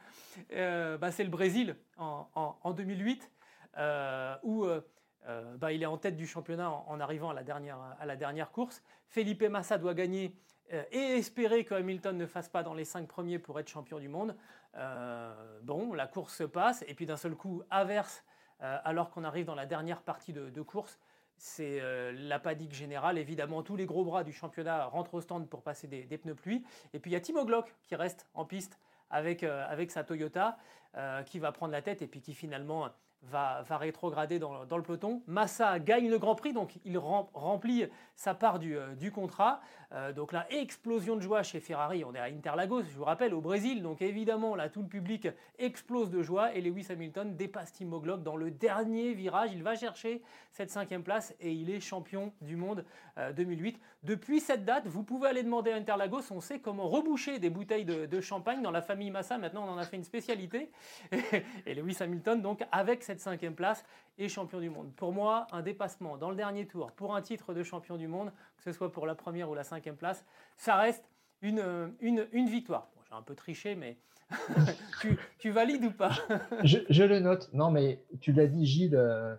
[0.52, 3.30] Euh, bah, c'est le Brésil en, 2008
[4.42, 4.66] où
[5.58, 8.50] bah, il est en tête du championnat en, arrivant à la, dernière, à la dernière
[8.50, 8.82] course.
[9.08, 10.36] Felipe Massa doit gagner
[10.92, 14.08] et espérer que Hamilton ne fasse pas dans les cinq premiers pour être champion du
[14.08, 14.36] monde.
[14.76, 18.24] Euh, bon, la course se passe, et puis d'un seul coup, averse,
[18.62, 20.98] euh, alors qu'on arrive dans la dernière partie de, course,
[21.36, 21.80] c'est
[22.12, 23.16] la panique générale.
[23.16, 26.62] Évidemment, tous les gros bras du championnat rentrent au stand pour passer des, pneus pluie.
[26.92, 30.58] Et puis il y a Timo Glock qui reste en piste avec, avec sa Toyota,
[31.24, 32.90] qui va prendre la tête et puis qui finalement
[33.22, 35.22] va, rétrograder dans, le peloton.
[35.26, 39.60] Massa gagne le Grand Prix, donc il remplit sa part du, euh, contrat.
[39.92, 42.04] Euh, donc là, explosion de joie chez Ferrari.
[42.04, 43.82] On est à Interlagos, je vous rappelle, au Brésil.
[43.82, 45.28] Donc évidemment, là, tout le public
[45.58, 46.54] explose de joie.
[46.54, 49.50] Et Lewis Hamilton dépasse Timo Glock dans le dernier virage.
[49.52, 50.22] Il va chercher
[50.52, 52.84] cette cinquième place et il est champion du monde
[53.36, 53.76] 2008.
[53.76, 56.30] Euh, Depuis cette date, vous pouvez aller demander à Interlagos.
[56.30, 59.38] On sait comment reboucher des bouteilles de, champagne dans la famille Massa.
[59.38, 60.70] Maintenant, on en a fait une spécialité.
[61.66, 63.84] et Lewis Hamilton, donc, avec cette cinquième place
[64.28, 64.92] champion du monde.
[64.94, 68.32] Pour moi, un dépassement dans le dernier tour pour un titre de champion du monde,
[68.56, 70.24] que ce soit pour la première ou la cinquième place,
[70.56, 71.10] ça reste
[71.42, 72.90] une, une, victoire.
[73.08, 73.96] J'ai un peu triché, mais
[75.38, 76.12] tu, valides ou pas?
[76.64, 77.50] Je, le note.
[77.52, 78.96] Non, mais tu l'as dit, Gilles.
[78.96, 79.34] Euh,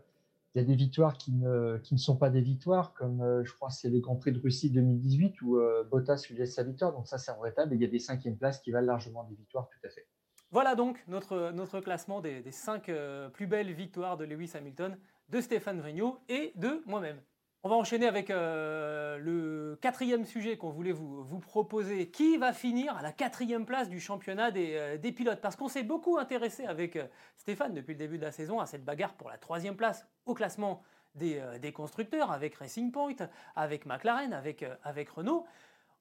[0.54, 3.44] il y a des victoires qui ne, qui ne sont pas des victoires, comme euh,
[3.46, 6.64] je crois c'est le Grand Prix de Russie 2018 où euh, Bottas lui laisse sa
[6.64, 7.74] victoire, donc ça c'est regrettable.
[7.74, 10.06] Et il y a des cinquièmes places qui valent largement des victoires, tout à fait.
[10.52, 14.98] Voilà donc notre, classement des, cinq euh, plus belles victoires de Lewis Hamilton,
[15.30, 17.22] de Stéphane Vrignot et de moi-même.
[17.64, 22.10] On va enchaîner avec euh, le quatrième sujet qu'on voulait vous, vous, proposer.
[22.10, 25.84] Qui va finir à la quatrième place du championnat des, euh, pilotes Parce qu'on s'est
[25.84, 26.98] beaucoup intéressé avec
[27.38, 30.34] Stéphane depuis le début de la saison à cette bagarre pour la troisième place au
[30.34, 30.82] classement
[31.16, 33.16] des, des constructeurs, avec Racing Point,
[33.56, 35.46] avec McLaren, avec, avec Renault.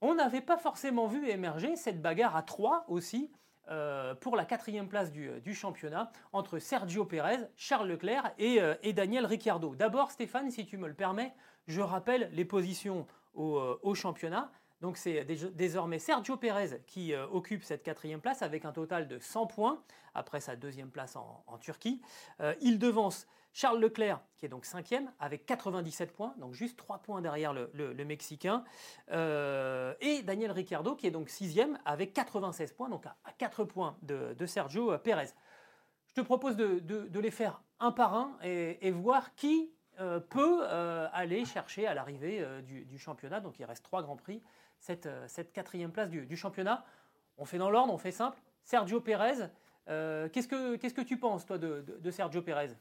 [0.00, 3.30] On n'avait pas forcément vu émerger cette bagarre à trois aussi
[3.70, 9.26] euh, pour la quatrième place du, championnat entre Sergio Pérez, Charles Leclerc et, euh, Daniel
[9.26, 9.76] Ricciardo.
[9.76, 11.32] D'abord, Stéphane, si tu me le permets,
[11.68, 14.50] je rappelle les positions au, euh, championnat.
[14.80, 19.46] Donc c'est désormais Sergio Pérez qui occupe cette quatrième place avec un total de 100
[19.46, 19.82] points
[20.14, 22.00] après sa deuxième place en Turquie.
[22.62, 27.20] il devance Charles Leclerc, qui est donc cinquième, avec 97 points, donc juste 3 points
[27.20, 28.64] derrière le, Mexicain.
[29.10, 33.96] Euh, et Daniel Ricciardo, qui est donc sixième, avec 96 points, donc à, 4 points
[34.02, 35.28] de, Sergio Pérez.
[36.08, 41.08] Je te propose de, les faire un par un et, voir qui euh, peut euh,
[41.12, 43.40] aller chercher à l'arrivée du, championnat.
[43.40, 44.42] Donc il reste trois grands prix,
[44.78, 45.08] cette,
[45.52, 46.84] quatrième place du, championnat.
[47.36, 48.40] On fait dans l'ordre, on fait simple.
[48.62, 49.48] Sergio Pérez,
[49.86, 52.76] qu'est-ce, que, qu'est-ce que tu penses, toi, de Sergio Pérez?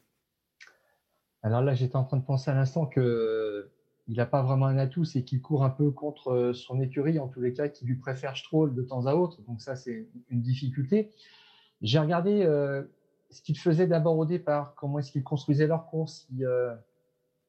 [1.41, 3.69] Alors là, j'étais en train de penser à l'instant que
[4.09, 7.19] il n'a pas vraiment un atout, c'est qu'il court un peu contre euh, son écurie,
[7.19, 9.39] en tous les cas, qui lui préfère Stroll de temps à autre.
[9.43, 11.11] Donc ça, c'est une difficulté.
[11.83, 12.83] J'ai regardé euh,
[13.29, 16.75] ce qu'ils faisaient d'abord au départ, comment est-ce qu'ils construisaient leur course, euh,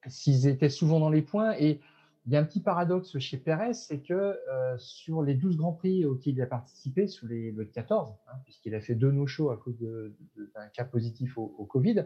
[0.05, 1.55] s'ils étaient souvent dans les points.
[1.57, 1.81] Et
[2.27, 4.37] il y a un petit paradoxe chez Perez, c'est que
[4.77, 8.75] sur les 12 Grands Prix auxquels il a participé, sur les, le 14, hein, puisqu'il
[8.75, 12.05] a fait deux no-shows à cause d'un cas positif au Covid,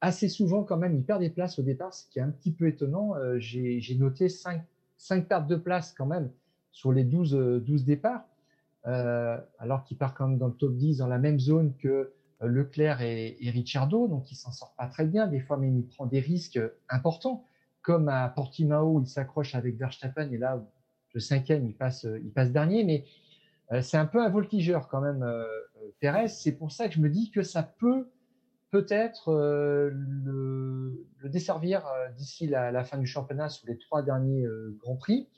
[0.00, 2.52] assez souvent, quand même, il perd des places au départ, ce qui est un petit
[2.52, 3.14] peu étonnant.
[3.16, 4.62] Euh, j'ai noté 5,
[4.96, 6.30] 5 pertes de places quand même
[6.72, 7.32] sur les 12,
[7.64, 8.24] 12 euh, départs,
[8.86, 12.12] euh, alors qu'il part quand même dans le top 10 dans la même zone que
[12.40, 15.86] Leclerc et, et Ricciardo, donc il s'en sort pas très bien des fois, mais il
[15.86, 17.44] prend des risques importants,
[17.82, 20.64] comme à Portimao, il s'accroche avec Verstappen et là,
[21.12, 23.04] le cinquième, il passe, il passe dernier, mais
[23.82, 25.22] c'est un peu un voltigeur quand même,
[25.98, 26.28] Perez.
[26.28, 28.08] C'est pour ça que je me dis que ça peut
[28.70, 34.76] peut-être euh, le, desservir euh, d'ici la, fin du championnat sur les trois derniers euh,
[34.80, 35.28] Grands Prix.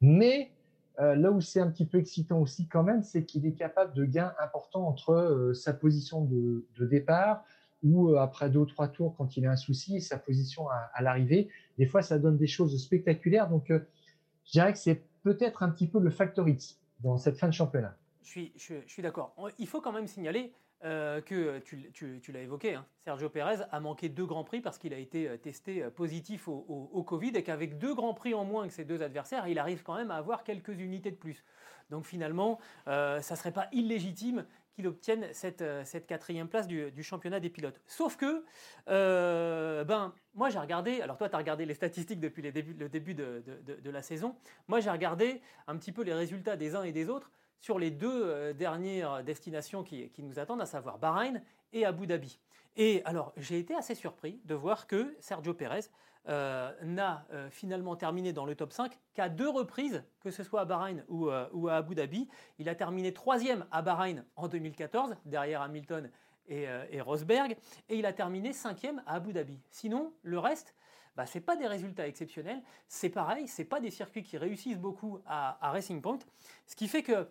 [0.00, 0.52] Mais
[0.98, 4.04] là où c'est un petit peu excitant aussi quand même, c'est qu'il est capable de
[4.04, 7.42] gains importants entre sa position de, départ
[7.82, 11.00] ou après deux ou trois tours quand il a un souci et sa position à,
[11.00, 11.48] l'arrivée.
[11.78, 13.48] Des fois, ça donne des choses spectaculaires.
[13.48, 17.48] Donc, je dirais que c'est peut-être un petit peu le factor X dans cette fin
[17.48, 17.96] de championnat.
[18.22, 19.34] Je suis, je suis d'accord.
[19.58, 20.52] Il faut quand même signaler
[20.82, 24.94] euh, que tu, l'as évoqué, hein, Sergio Pérez a manqué deux grands prix parce qu'il
[24.94, 28.66] a été euh, testé euh, positif au, Covid et qu'avec deux grands prix en moins
[28.66, 31.44] que ses deux adversaires, il arrive quand même à avoir quelques unités de plus.
[31.90, 35.62] Donc finalement, ça ne serait pas illégitime qu'il obtienne cette,
[36.06, 37.80] quatrième place du, championnat des pilotes.
[37.86, 38.44] Sauf que,
[38.86, 43.42] ben, moi j'ai regardé, alors toi tu as regardé les statistiques depuis le début de,
[43.66, 44.36] de la saison,
[44.68, 47.90] moi j'ai regardé un petit peu les résultats des uns et des autres sur les
[47.90, 51.40] deux euh, dernières destinations qui, nous attendent, à savoir Bahreïn
[51.72, 52.40] et Abu Dhabi.
[52.76, 55.80] Et alors, j'ai été assez surpris de voir que Sergio Pérez
[56.28, 60.62] euh, n'a euh, finalement terminé dans le top 5 qu'à deux reprises, que ce soit
[60.62, 62.28] à Bahreïn ou, à Abu Dhabi.
[62.58, 66.10] Il a terminé troisième à Bahreïn en 2014, derrière Hamilton
[66.48, 67.56] et, Rosberg,
[67.88, 69.60] et il a terminé cinquième à Abu Dhabi.
[69.70, 70.74] Sinon, le reste,
[71.16, 72.60] bah, ce n'est pas des résultats exceptionnels.
[72.88, 76.18] C'est pareil, ce pas des circuits qui réussissent beaucoup à, à Racing Point.
[76.66, 77.28] Ce qui fait que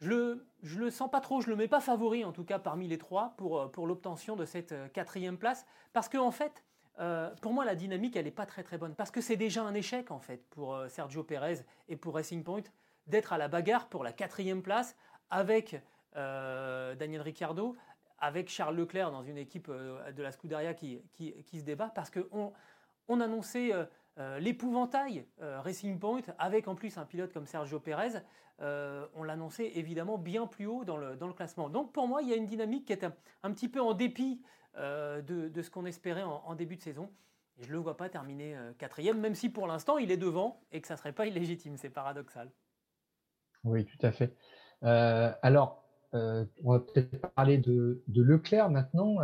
[0.00, 2.86] je le, le sens pas trop, je le mets pas favori en tout cas parmi
[2.88, 5.66] les trois pour, euh, pour l'obtention de cette euh, quatrième place.
[5.92, 6.64] Parce que en fait,
[6.98, 8.94] euh, pour moi la dynamique elle n'est pas très très bonne.
[8.94, 12.64] Parce que c'est déjà un échec en fait pour Sergio Pérez et pour Racing Point
[13.06, 14.96] d'être à la bagarre pour la quatrième place
[15.30, 15.80] avec
[16.14, 17.76] Daniel Ricciardo,
[18.18, 21.92] avec Charles Leclerc dans une équipe de la Scuderia qui, qui, qui se débat.
[21.94, 22.52] Parce qu'on
[23.08, 23.72] on annonçait
[24.18, 28.20] euh, l'épouvantail euh, Racing Point, avec en plus un pilote comme Sergio Pérez,
[28.62, 31.68] euh, on l'annonçait évidemment bien plus haut dans le, dans le, classement.
[31.68, 34.40] Donc pour moi, il y a une dynamique qui est un, petit peu en dépit
[34.76, 37.10] de, de, ce qu'on espérait en, début de saison.
[37.58, 40.80] Je ne le vois pas terminer quatrième, même si pour l'instant il est devant et
[40.80, 41.76] que ça ne serait pas illégitime.
[41.76, 42.50] C'est paradoxal.
[43.64, 44.34] Oui, tout à fait.
[44.82, 49.16] alors, on va peut-être parler de, de Leclerc maintenant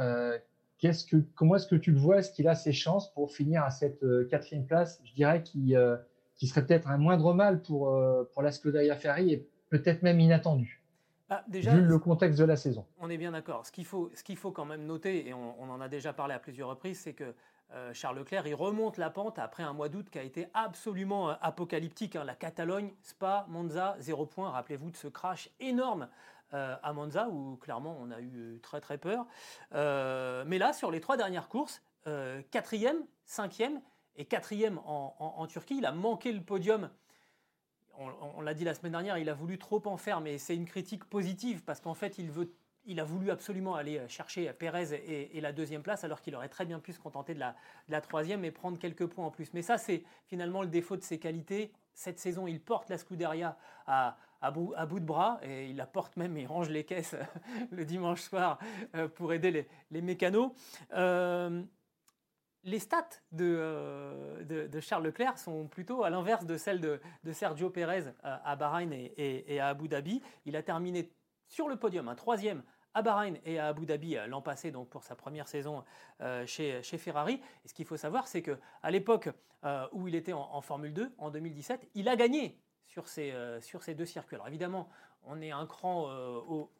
[0.82, 2.18] que, comment est-ce que tu le vois?
[2.18, 5.00] Est-ce qu'il a ses chances pour finir à cette euh, quatrième place?
[5.04, 5.96] Je dirais qu'il euh,
[6.42, 10.82] serait peut-être un moindre mal pour, euh, pour la Scuderia Ferrari et peut-être même inattendu.
[11.30, 12.84] Ah, déjà, vu le contexte de la saison.
[13.00, 13.64] On est bien d'accord.
[13.64, 16.34] Ce qu'il faut, ce qu'il faut quand même noter, et on, en a déjà parlé
[16.34, 17.32] à plusieurs reprises, c'est que
[17.94, 22.16] Charles Leclerc, il remonte la pente après un mois d'août qui a été absolument apocalyptique.
[22.16, 22.24] Hein.
[22.24, 24.50] La Catalogne, Spa, Monza, zéro point.
[24.50, 26.06] Rappelez-vous de ce crash énorme
[26.54, 29.26] euh, à Monza, où clairement on a eu très très peur.
[29.74, 31.82] Euh, mais là, sur les trois dernières courses,
[32.50, 33.80] quatrième, cinquième
[34.16, 35.76] et quatrième en, Turquie.
[35.78, 36.90] Il a manqué le podium.
[37.96, 40.64] On, l'a dit la semaine dernière, il a voulu trop en faire, mais c'est une
[40.64, 42.52] critique positive parce qu'en fait, il, veut,
[42.86, 44.94] il a voulu absolument aller chercher Pérez
[45.32, 47.52] et, la deuxième place, alors qu'il aurait très bien pu se contenter de la,
[47.86, 49.52] de la troisième et prendre quelques points en plus.
[49.54, 51.72] Mais ça, c'est finalement le défaut de ses qualités.
[51.94, 55.86] Cette saison, il porte la Scuderia à, à, bout, à de bras et il la
[55.86, 57.16] porte même et range les caisses
[57.70, 58.58] le dimanche soir
[58.94, 60.52] euh, pour aider les, mécanos.
[60.92, 61.62] Euh,
[62.64, 63.08] les stats
[63.40, 67.00] euh, de, Charles Leclerc sont plutôt à l'inverse de celles de,
[67.32, 70.22] Sergio Pérez euh, à Bahreïn et, à Abu Dhabi.
[70.44, 71.12] Il a terminé
[71.48, 72.62] sur le podium, un troisième
[72.94, 75.84] à Bahreïn et à Abu Dhabi euh, l'an passé, donc pour sa première saison
[76.46, 77.40] chez, Ferrari.
[77.64, 79.28] Et ce qu'il faut savoir, c'est qu'à l'époque
[79.92, 82.60] où il était en, Formule 2, en 2017, il a gagné
[82.92, 84.36] sur ces, sur ces deux circuits.
[84.36, 84.88] Alors évidemment,
[85.24, 86.10] on est un cran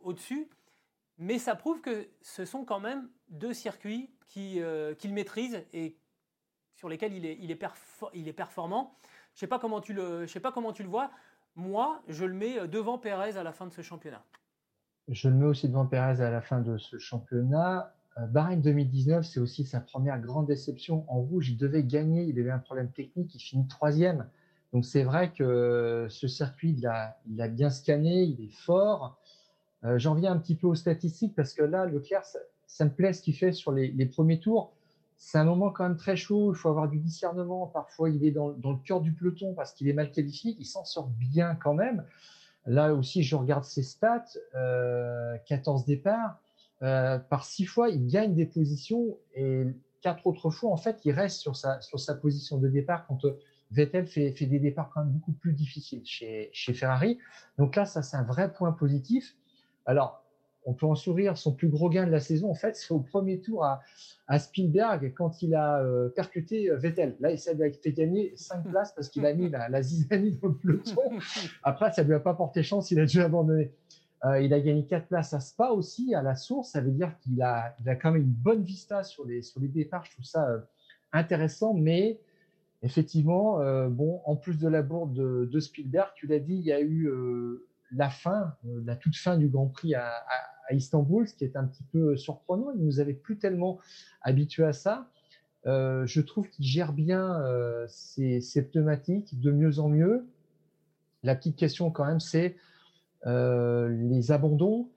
[0.03, 0.51] au-dessus,
[1.19, 5.97] mais ça prouve que ce sont quand même deux circuits euh, qu'il maîtrise et
[6.75, 8.97] sur lesquels il est, performant.
[9.35, 11.11] Je ne sais, pas comment tu le, sais pas comment tu le vois.
[11.55, 14.25] Moi, je le mets devant Pérez à la fin de ce championnat.
[15.09, 17.95] Je le mets aussi devant Pérez à la fin de ce championnat.
[18.19, 21.05] Euh, Bahreïn 2019, c'est aussi sa première grande déception.
[21.09, 24.29] En rouge, il devait gagner, il avait un problème technique, il finit troisième.
[24.73, 29.19] Donc c'est vrai que ce circuit, il a, il a bien scanné, il est fort.
[29.85, 32.39] Euh, j'en viens un petit peu aux statistiques parce que là, Leclerc, ça,
[32.73, 34.73] ça me plaît ce qu'il fait sur les, premiers tours.
[35.19, 37.67] C'est un moment quand même très chaud, il faut avoir du discernement.
[37.67, 40.85] Parfois, il est dans, le cœur du peloton parce qu'il est mal qualifié, il s'en
[40.85, 42.05] sort bien quand même.
[42.65, 44.25] Là aussi, je regarde ses stats,
[45.47, 46.41] 14 euh, départs.
[46.83, 49.65] Euh, par six fois, il gagne des positions et
[50.01, 53.25] quatre autres fois, en fait, il reste sur sa, sur sa position de départ quand
[53.73, 57.19] Vettel fait, des départs quand même beaucoup plus difficiles chez, Ferrari.
[57.59, 59.37] Donc là, ça, c'est un vrai point positif.
[59.87, 60.23] Alors,
[60.65, 61.37] on peut en sourire.
[61.39, 63.81] Son plus gros gain de la saison, en fait, c'est au premier tour à,
[64.39, 67.17] Spielberg quand il a euh, percuté euh, Vettel.
[67.21, 70.39] Là, ça lui a fait gagner 5 places parce qu'il a mis la, la zizanie
[70.41, 71.03] dans le peloton.
[71.63, 73.73] Après, ça lui a pas porté chance, il a dû abandonner.
[74.25, 76.71] Euh, il a gagné 4 places à Spa aussi, à la source.
[76.71, 79.61] Ça veut dire qu'il a, il a quand même une bonne vista sur les, sur
[79.61, 80.05] les départs.
[80.05, 80.63] Je trouve ça
[81.13, 82.21] intéressant, mais
[82.83, 83.59] effectivement,
[83.89, 87.09] bon, en plus de la bourde de, Spielberg, tu l'as dit, il y a eu
[87.95, 90.13] la fin, la toute fin du Grand Prix à,
[90.71, 92.71] Istanbul, ce qui est un petit peu surprenant.
[92.75, 93.79] Il nous avait plus tellement
[94.23, 95.09] habitués à ça.
[95.67, 100.27] Euh, je trouve qu'il gère bien euh, ses, pneumatiques de mieux en mieux.
[101.23, 102.57] La petite question quand même, c'est
[103.27, 104.89] euh, les abandons.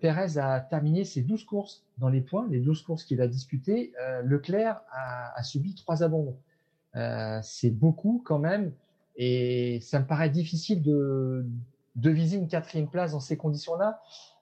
[0.00, 3.92] Perez a terminé ses 12 courses dans les points, les 12 courses qu'il a disputées.
[4.24, 6.38] Leclerc a, subi trois abandons.
[7.42, 8.72] C'est beaucoup quand même.
[9.16, 11.44] Et ça me paraît difficile de,
[11.96, 14.00] viser une quatrième place dans ces conditions-là.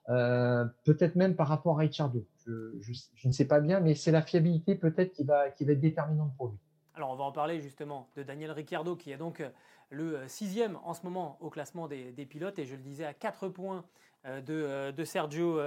[0.09, 2.25] Euh, peut-être même par rapport à Ricciardo.
[2.45, 6.49] Je, ne sais pas bien, mais c'est la fiabilité peut-être qui va, être déterminante pour
[6.49, 6.57] lui.
[6.93, 9.49] Alors on va en parler justement de Daniel Ricciardo qui est donc euh,
[9.89, 13.13] le euh, sixième en ce moment au classement des, pilotes et je le disais à
[13.13, 13.83] 4 points
[14.25, 15.59] de, Sergio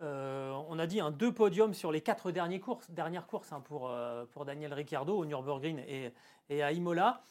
[0.00, 0.64] Perez.
[0.68, 3.92] on a dit un deux podiums sur les quatre dernières courses, hein, pour,
[4.32, 5.82] pour Daniel Ricciardo au Nürburgring
[6.48, 7.22] et, à Imola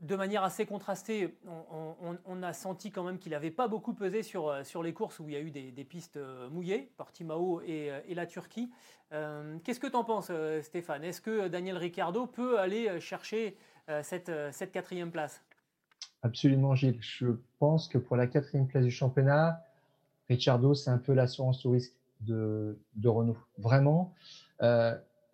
[0.00, 1.34] de manière assez contrastée,
[2.26, 5.18] on, a senti quand même qu'il n'avait pas beaucoup pesé sur, euh, sur les courses
[5.20, 8.70] où il y a eu des, pistes euh, mouillées, Portimao et, euh, et la Turquie.
[9.10, 10.32] Qu'est-ce que tu en penses,
[10.62, 11.04] Stéphane?
[11.04, 13.56] Est-ce que Daniel Ricciardo peut aller chercher
[14.02, 15.44] cette, cette quatrième place?
[16.22, 16.98] Absolument, Gilles.
[17.00, 17.28] Je
[17.60, 19.64] pense que pour la quatrième place du championnat,
[20.28, 23.36] Ricciardo, c'est un peu l'assurance au risque de, Renault.
[23.58, 24.14] Vraiment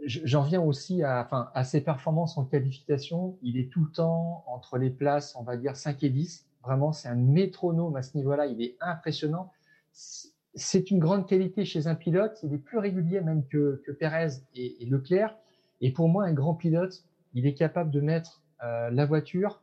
[0.04, 3.38] j'en viens aussi à, enfin, à ses performances en qualification.
[3.42, 6.46] Il est tout le temps entre les places, on va dire 5 et 10.
[6.62, 8.46] Vraiment, c'est un métronome à ce niveau-là.
[8.46, 9.52] Il est impressionnant.
[9.92, 12.38] C'est une grande qualité chez un pilote.
[12.42, 15.36] Il est plus régulier même que, que Perez et, Leclerc.
[15.80, 19.60] Et pour moi, un grand pilote, il est capable de mettre euh, la voiture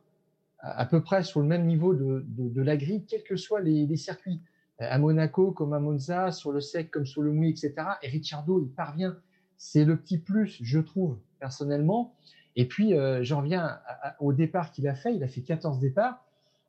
[0.58, 4.42] à, peu près sur le même niveau de, la grille, quels que soient les, circuits.
[4.80, 7.74] À Monaco, comme à Monza, sur le sec, comme sur le mouillé, etc.
[8.02, 9.16] Et Ricciardo, il parvient
[9.60, 12.14] c'est le petit plus, je trouve, personnellement.
[12.56, 13.78] Et puis, euh, j'en reviens
[14.18, 15.14] au départ qu'il a fait.
[15.14, 16.24] Il a fait 14 départs.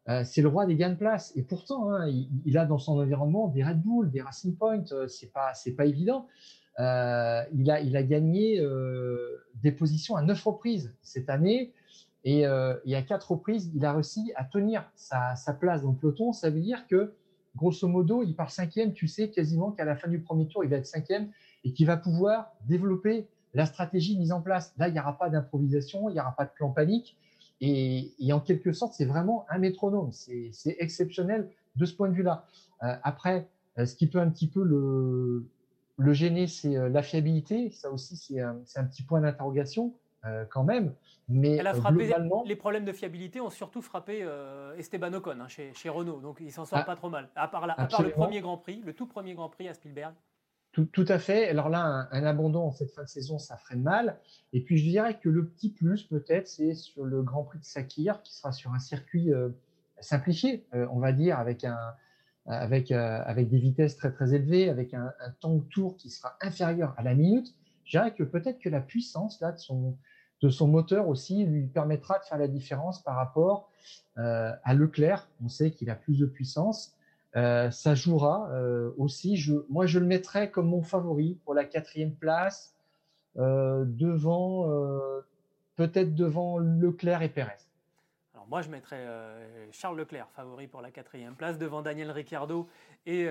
[0.10, 1.32] Euh, c'est le roi des gains de place.
[1.38, 2.06] Et pourtant, hein,
[2.46, 4.84] il, a dans son environnement des Red Bull, des Racing Point.
[4.92, 6.28] Euh, c'est pas, pas évident.
[6.78, 6.84] il
[7.72, 8.62] a, il a gagné
[9.64, 11.74] des positions à neuf reprises cette année.
[12.26, 15.98] Et, et, à quatre reprises, il a réussi à tenir sa, sa, place dans le
[15.98, 16.34] peloton.
[16.34, 17.14] Ça veut dire que,
[17.56, 18.94] grosso modo, il part cinquième.
[18.94, 21.30] Tu sais quasiment qu'à la fin du premier tour, il va être cinquième
[21.64, 24.74] et qui va pouvoir développer la stratégie mise en place.
[24.78, 27.18] Là, il n'y aura pas d'improvisation, il n'y aura pas de plan panique.
[27.60, 30.12] Et, en quelque sorte, c'est vraiment un métronome.
[30.12, 32.46] C'est exceptionnel de ce point de vue-là.
[32.84, 33.48] Euh, après,
[33.78, 35.46] euh, ce qui peut un petit peu le,
[35.98, 37.70] le gêner, c'est la fiabilité.
[37.70, 39.94] Ça aussi, c'est un, petit point d'interrogation
[40.50, 40.94] quand même.
[41.28, 42.44] Mais globalement...
[42.46, 44.28] les problèmes de fiabilité ont surtout frappé
[44.78, 46.20] Esteban Ocon hein, chez, Renault.
[46.20, 47.30] Donc il s'en sort ah, pas trop mal.
[47.36, 50.14] À part, à part le premier Grand Prix, le tout premier Grand Prix à Spielberg.
[50.74, 51.50] Tout, à fait.
[51.50, 54.18] Alors là, un, abandon en cette fin de saison, ça freine mal.
[54.54, 57.66] Et puis je dirais que le petit plus, peut-être, c'est sur le Grand Prix de
[57.66, 59.50] Sakir, qui sera sur un circuit euh,
[60.00, 61.78] simplifié, euh, on va dire, avec, un,
[62.46, 65.12] avec, euh, avec des vitesses très très élevées, avec un,
[65.42, 67.54] temps de tour qui sera inférieur à la minute.
[67.92, 72.24] Je dirais que peut-être que la puissance là, de, son, moteur aussi lui permettra de
[72.24, 73.70] faire la différence par rapport
[74.16, 75.28] à Leclerc.
[75.44, 76.96] On sait qu'il a plus de puissance.
[77.36, 79.46] Euh, ça jouera euh, aussi.
[79.68, 82.74] Moi, je le mettrais comme mon favori pour la quatrième place,
[83.38, 83.84] euh,
[85.76, 87.58] peut-être devant Leclerc et Pérez.
[88.52, 89.08] Moi, je mettrais
[89.72, 92.68] Charles Leclerc favori pour la quatrième place devant Daniel Ricciardo
[93.06, 93.30] et,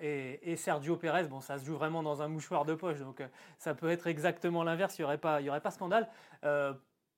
[0.00, 1.28] et, Sergio Pérez.
[1.28, 3.22] Bon, ça se joue vraiment dans un mouchoir de poche, donc
[3.58, 4.98] ça peut être exactement l'inverse.
[4.98, 6.08] Il n'y aurait pas, aurait pas scandale.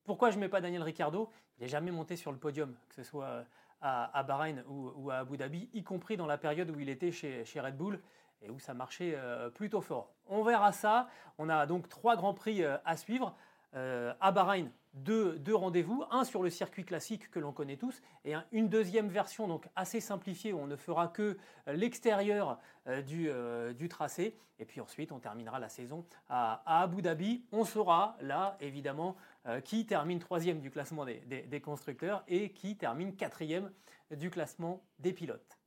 [0.04, 1.30] pourquoi je mets pas Daniel Ricciardo?
[1.56, 3.46] Il n'est jamais monté sur le podium, que ce soit
[3.82, 7.44] à, Bahreïn ou, à Abu Dhabi, y compris dans la période où il était chez,
[7.56, 7.98] Red Bull
[8.42, 10.12] et où ça marchait euh, plutôt fort.
[10.28, 11.08] On verra ça.
[11.38, 13.34] On a donc trois grands prix euh, à suivre.
[13.74, 18.34] Euh, à Bahreïn, deux, rendez-vous, un sur le circuit classique que l'on connaît tous, et
[18.52, 21.36] une deuxième version donc assez simplifiée où on ne fera que
[21.66, 22.58] l'extérieur
[23.06, 24.36] du, tracé.
[24.58, 27.44] Et puis ensuite, on terminera la saison à, Abu Dhabi.
[27.52, 29.16] On saura là, évidemment,
[29.46, 33.72] euh, qui termine troisième du classement des, constructeurs et qui termine quatrième
[34.16, 35.58] du classement des pilotes.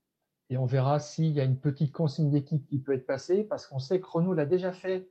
[0.49, 3.67] Et on verra s'il y a une petite consigne d'équipe qui peut être passée, parce
[3.67, 5.09] qu'on sait que Renault l'a déjà fait euh,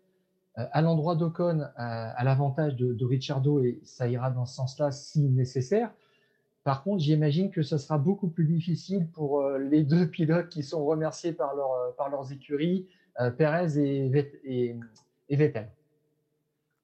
[0.57, 4.91] à l'endroit d'Ocon, euh, à, l'avantage de, de Ricciardo, et ça ira dans ce sens-là
[4.91, 5.91] si nécessaire.
[6.63, 10.85] Par contre, j'imagine que ce sera beaucoup plus difficile pour les deux pilotes qui sont
[10.85, 12.89] remerciés par, leur, par leurs écuries,
[13.37, 14.77] Perez et,
[15.29, 15.71] et Vettel.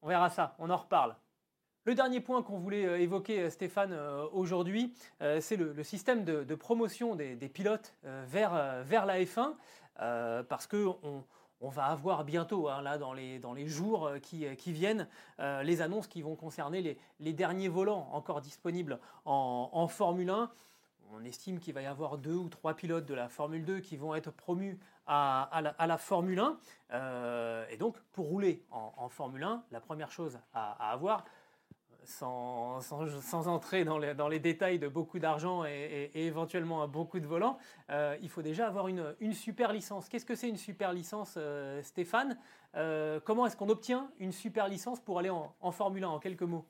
[0.02, 1.14] On verra ça, on en reparle.
[1.86, 4.94] Le dernier point qu'on voulait euh, évoquer, euh, Stéphane, euh, aujourd'hui,
[5.40, 9.54] c'est le, système de, promotion des, pilotes vers, la F1,
[10.48, 11.24] parce qu'on on
[11.68, 15.06] va avoir bientôt, hein, là, dans les, dans les jours qui, viennent,
[15.38, 20.50] les annonces qui vont concerner les, derniers volants encore disponibles en, Formule 1.
[21.12, 23.96] On estime qu'il va y avoir deux ou trois pilotes de la Formule 2 qui
[23.96, 27.66] vont être promus à, la, Formule 1.
[27.70, 31.24] et donc, pour rouler en, Formule 1, la première chose à avoir,
[32.10, 37.58] sans, entrer dans les, détails de beaucoup d'argent et, éventuellement beaucoup de volants,
[37.90, 40.08] euh, il faut déjà avoir une, super licence.
[40.08, 42.36] Qu'est-ce que c'est une super licence, euh, Stéphane?
[42.76, 46.18] Euh, Comment est-ce qu'on obtient une super licence pour aller en, en Formule 1 en
[46.18, 46.66] quelques mots?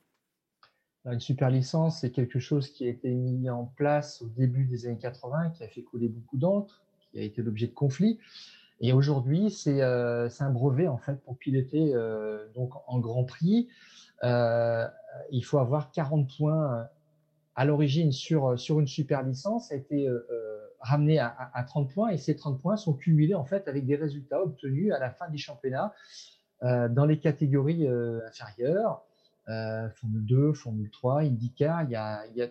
[1.05, 4.65] Bah, Une super licence, c'est quelque chose qui a été mis en place au début
[4.65, 8.19] des années 80, qui a fait couler beaucoup d'encre, qui a été l'objet de conflits.
[8.81, 11.93] Et aujourd'hui, c'est un brevet en fait pour piloter
[12.55, 13.69] donc en Grand Prix.
[14.25, 14.87] Euh,
[15.31, 16.85] il faut avoir 40 points euh,
[17.55, 20.09] à l'origine sur, euh, sur une super licence, a été
[20.81, 22.09] ramené à, 30 points.
[22.11, 25.29] Et ces 30 points sont cumulés en fait avec des résultats obtenus à la fin
[25.29, 25.93] du championnat
[26.63, 29.03] dans les catégories inférieures,
[29.47, 32.49] Formule 2, Formule 3, IndyCar, il y a, il y a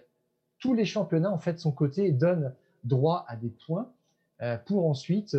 [0.60, 1.76] tous les championnats en fait son
[2.12, 2.54] donnent
[2.84, 3.92] droit à des points
[4.66, 5.38] pour ensuite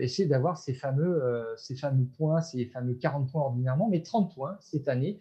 [0.00, 4.56] essayer d'avoir ces fameux, ces fameux points, ces fameux 40 points ordinairement, mais 30 points
[4.60, 5.18] cette année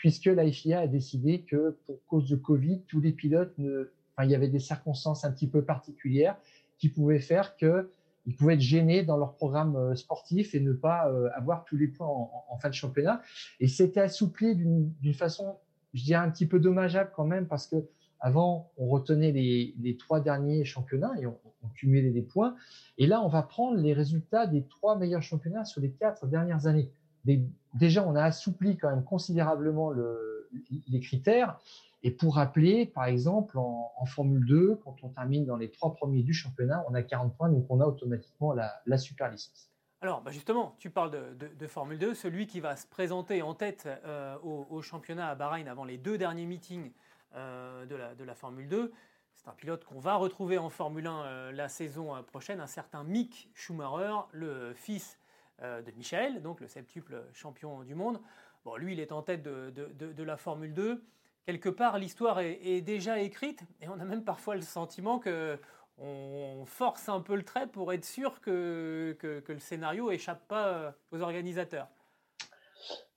[0.00, 4.34] puisque la FIA a décidé que pour cause de Covid, tous les pilotes, il y
[4.34, 6.36] avait des circonstances un petit peu particulières
[6.78, 11.10] qui pouvaient faire qu'ils pouvaient être gênés dans leur programme euh, sportif et ne pas
[11.10, 13.20] euh, avoir tous les points en, fin de championnat.
[13.60, 15.56] Et c'était assoupli d'une façon,
[15.92, 17.76] je dirais, un petit peu dommageable quand même, parce que
[18.20, 22.54] avant, on retenait les, trois derniers championnats et on, on, cumulait des points.
[22.98, 26.66] Et là, on va prendre les résultats des trois meilleurs championnats sur les quatre dernières
[26.66, 26.90] années
[27.74, 29.92] déjà, on a assoupli quand même considérablement
[30.88, 31.58] les critères.
[32.02, 36.22] Et pour rappeler, par exemple, en, Formule 2, quand on termine dans les trois premiers
[36.22, 39.70] du championnat, on a 40 points, donc on a automatiquement la, super licence.
[40.00, 42.14] Alors, bah, justement, tu parles de, Formule 2.
[42.14, 46.16] Celui qui va se présenter en tête euh, au, championnat à Bahreïn avant les deux
[46.16, 46.90] derniers meetings
[47.34, 48.92] euh, de, la, Formule 2,
[49.34, 53.04] c'est un pilote qu'on va retrouver en Formule 1 euh, la saison prochaine, un certain
[53.04, 55.18] Mick Schumacher, le fils
[55.62, 58.20] euh, de Michel, donc le septuple champion du monde.
[58.64, 61.04] Bon, lui, il est en tête de, la Formule 2.
[61.44, 65.58] Quelque part, l'histoire est, déjà écrite et on a même parfois le sentiment que
[66.00, 70.68] on force un peu le trait pour être sûr que, que, le scénario échappe pas
[70.68, 71.88] euh, aux organisateurs.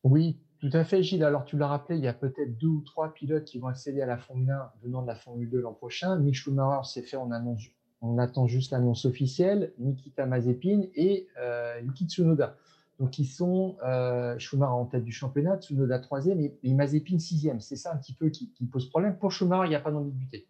[0.04, 1.26] Oui, tout à fait, Gilles.
[1.26, 4.02] Alors, tu l'as rappelé, il y a peut-être deux ou trois pilotes qui vont accéder
[4.02, 6.16] à la Formule 1 venant de la Formule 2 l'an prochain.
[6.16, 7.64] Mick Schumacher s'est fait en annonce
[8.00, 12.56] on attend juste l'annonce officielle, Nikita Mazepin et euh, Yuki Tsunoda.
[12.98, 17.60] Donc, ils sont euh, Schumacher en tête du championnat, Tsunoda troisième et, et Mazepin sixième.
[17.60, 19.18] C'est ça un petit peu qui, pose problème.
[19.18, 20.48] Pour Schumacher, il n'y a pas d'ambiguïté.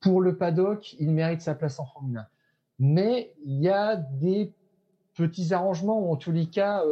[0.00, 2.26] Pour le paddock, il mérite sa place en Formule 1.
[2.80, 4.52] Mais il y a des
[5.14, 6.82] petits arrangements en tous les cas,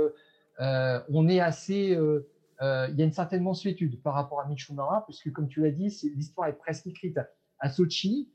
[0.61, 1.99] euh, on est assez.
[2.63, 5.61] Euh, il y a une certaine mensuétude par rapport à Mick Schumacher, puisque comme tu
[5.61, 7.19] l'as dit, l'histoire est presque écrite.
[7.59, 8.29] À Sochi,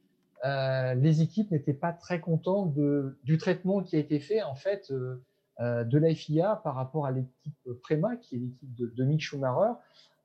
[0.44, 4.92] les équipes n'étaient pas très contentes de, du traitement qui a été fait en fait
[4.92, 9.74] de la FIA par rapport à l'équipe Prema, qui est l'équipe de, de, Mick Schumacher.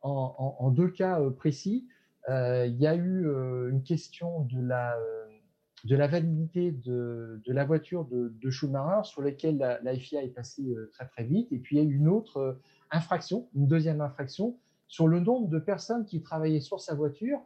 [0.00, 1.86] En, deux cas précis,
[2.28, 3.26] il y a eu
[3.70, 4.96] une question de la
[5.86, 11.06] de validité de, la voiture de, Schumacher sur laquelle la, FIA est passée euh, très
[11.06, 11.52] très vite.
[11.52, 12.52] Et puis il y a eu une autre euh,
[12.90, 14.56] infraction, une deuxième infraction,
[14.88, 17.40] sur le nombre de personnes qui travaillaient sur sa voiture.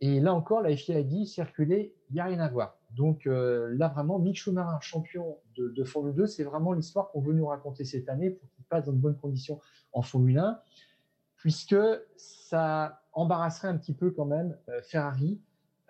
[0.00, 2.76] Et là encore, la FIA a dit circuler, il n'y a rien à voir.
[2.90, 7.34] Donc euh, là vraiment, Mick Schumacher, champion de, Formule 2, c'est vraiment l'histoire qu'on veut
[7.34, 9.60] nous raconter cette année pour qu'il passe dans de bonnes conditions
[9.92, 10.60] en Formule 1,
[11.36, 11.76] puisque
[12.16, 15.40] ça embarrasserait un petit peu quand même Ferrari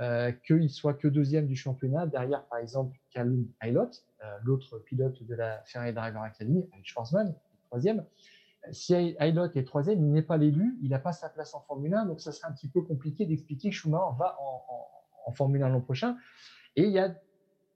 [0.03, 5.23] euh, qu'il soit que deuxième du championnat, derrière par exemple Callum Aylott, euh, l'autre pilote
[5.23, 7.35] de la Ferrari Driver Academy, avec Schwarzman,
[7.67, 8.05] troisième.
[8.71, 11.95] Si Aylott est troisième, il n'est pas l'élu, il n'a pas sa place en Formule
[11.95, 15.69] 1, donc ça serait un petit peu compliqué d'expliquer que Schumacher va en, Formule 1
[15.71, 16.17] l'an prochain.
[16.77, 17.15] Et il y a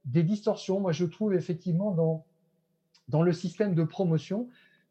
[0.04, 2.24] des distorsions, moi je trouve effectivement dans,
[3.08, 4.48] dans le système de promotion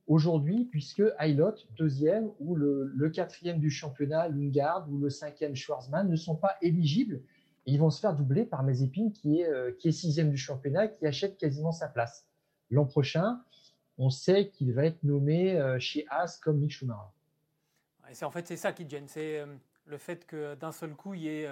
[0.08, 6.16] aujourd'hui, puisque Aylot, deuxième, ou le, quatrième du championnat, Lingard, ou le cinquième Schwarzman ne
[6.16, 7.22] sont pas éligibles.
[7.66, 10.88] ils vont se faire doubler par Mazepin, qui est, euh, qui est sixième du championnat,
[10.88, 12.28] qui achète quasiment sa place.
[12.70, 13.42] L'an prochain,
[13.98, 17.12] on sait qu'il va être nommé euh, chez As comme Mick Schumacher.
[18.22, 19.46] en fait, c'est ça qui gêne, c'est euh,
[19.86, 21.50] le fait que d'un seul coup, il y ait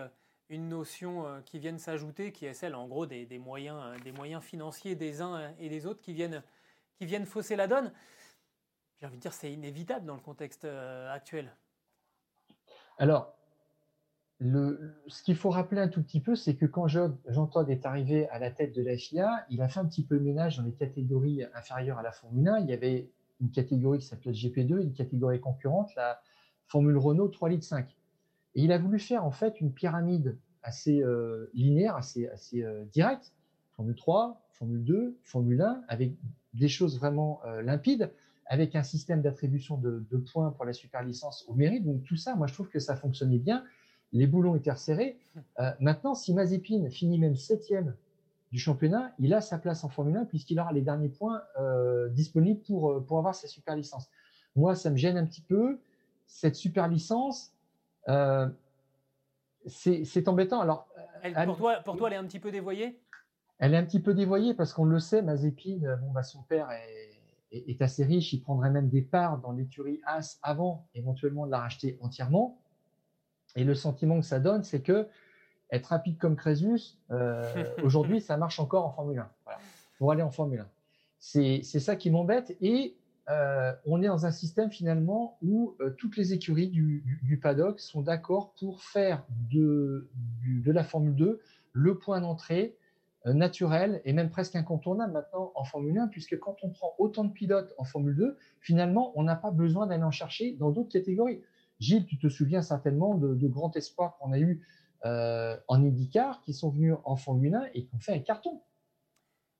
[0.49, 4.95] une notion qui vienne s'ajouter, qui est celle, en gros, des, moyens, des moyens financiers
[4.95, 6.43] des uns et des autres qui viennent,
[6.95, 7.91] qui viennent fausser la donne
[9.03, 11.53] j'ai envie de dire, c'est inévitable dans le contexte euh, actuel.
[12.97, 13.35] Alors,
[15.07, 18.39] ce qu'il faut rappeler un tout petit peu, c'est que quand Jean-Todd est arrivé à
[18.39, 20.73] la tête de la FIA, il a fait un petit peu le ménage dans les
[20.73, 22.59] catégories inférieures à la Formule 1.
[22.59, 23.09] Il y avait
[23.41, 26.19] une catégorie qui s'appelait GP2, une catégorie concurrente, la
[26.67, 27.95] Formule Renault 3 litres 5.
[28.55, 33.33] Et il a voulu faire en fait une pyramide assez euh, linéaire, assez, euh, directe.
[33.75, 36.13] Formule 3, Formule 2, Formule 1, avec
[36.53, 38.11] des choses vraiment limpides
[38.45, 41.85] avec un système d'attribution de, points pour la super licence au mérite.
[41.85, 43.63] Donc tout ça, moi je trouve que ça fonctionnait bien.
[44.13, 45.17] Les boulons étaient resserrés.
[45.59, 47.95] Euh, maintenant, si Mazepin finit même septième
[48.51, 52.09] du championnat, il a sa place en Formule 1 puisqu'il aura les derniers points euh,
[52.09, 54.09] disponibles pour, euh, pour avoir sa super licence.
[54.55, 55.79] Moi, ça me gêne un petit peu.
[56.27, 57.51] Cette super licence,
[59.65, 60.61] c'est embêtant.
[60.61, 60.87] Alors,
[61.45, 62.99] pour, toi, pour toi, elle est un petit peu dévoyée?
[63.59, 66.69] Elle est un petit peu dévoyée parce qu'on le sait, Mazepin, bon, bah, son père
[66.71, 67.13] est
[67.53, 71.59] est, assez riche, il prendrait même des parts dans l'écurie As avant éventuellement de la
[71.59, 72.59] racheter entièrement.
[73.55, 75.07] Et le sentiment que ça donne, c'est que
[75.71, 79.29] être rapide comme Crésus, euh, aujourd'hui, ça marche encore en Formule 1.
[79.97, 80.67] Pour aller en Formule 1.
[81.19, 82.55] C'est ça qui m'embête.
[82.61, 82.95] Et
[83.29, 88.01] euh, on est dans un système finalement où euh, toutes les écuries du, paddock sont
[88.01, 90.09] d'accord pour faire de,
[90.45, 91.41] de la Formule 2
[91.71, 92.77] le point d'entrée
[93.25, 97.31] naturel et même presque incontournable maintenant en Formule 1, puisque quand on prend autant de
[97.31, 101.41] pilotes en Formule 2, finalement, on n'a pas besoin d'aller en chercher dans d'autres catégories.
[101.83, 104.65] Gilles, tu te souviens certainement de, grands espoirs qu'on a eu
[105.05, 108.61] euh, en IndyCar qui sont venus en Formule 1 et qui ont fait un carton.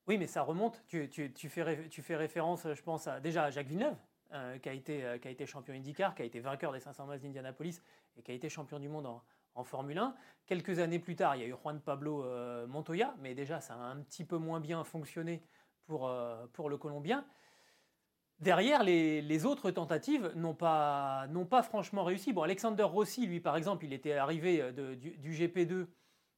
[0.06, 0.82] Oui, mais ça remonte.
[0.88, 1.08] Tu,
[1.48, 3.96] fais, référence, je pense, déjà à Jacques Villeneuve,
[4.32, 7.06] euh, qui, a été, qui a été champion IndyCar, qui a été vainqueur des 500
[7.06, 7.80] miles d'Indianapolis
[8.16, 9.22] et qui a été champion du monde en,
[9.62, 10.16] Formule 1.
[10.46, 13.74] Quelques années plus tard, il y a eu Juan Pablo euh, Montoya, mais déjà ça
[13.74, 15.44] a un petit peu moins bien fonctionné
[15.90, 17.24] euh, pour le Colombien.
[18.40, 21.26] Derrière, les, autres tentatives n'ont pas,
[21.62, 22.32] franchement réussi.
[22.32, 25.86] Bon, Alexander Rossi, lui, par exemple, il était arrivé euh, du, du, GP2,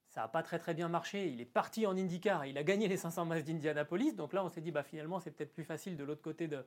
[0.09, 1.29] ça n'a pas très très bien marché.
[1.29, 4.15] Il est parti en IndyCar, il a gagné les 500 masses d'Indianapolis.
[4.15, 6.65] Donc là, on s'est dit, bah, finalement, c'est peut-être plus facile de l'autre côté de,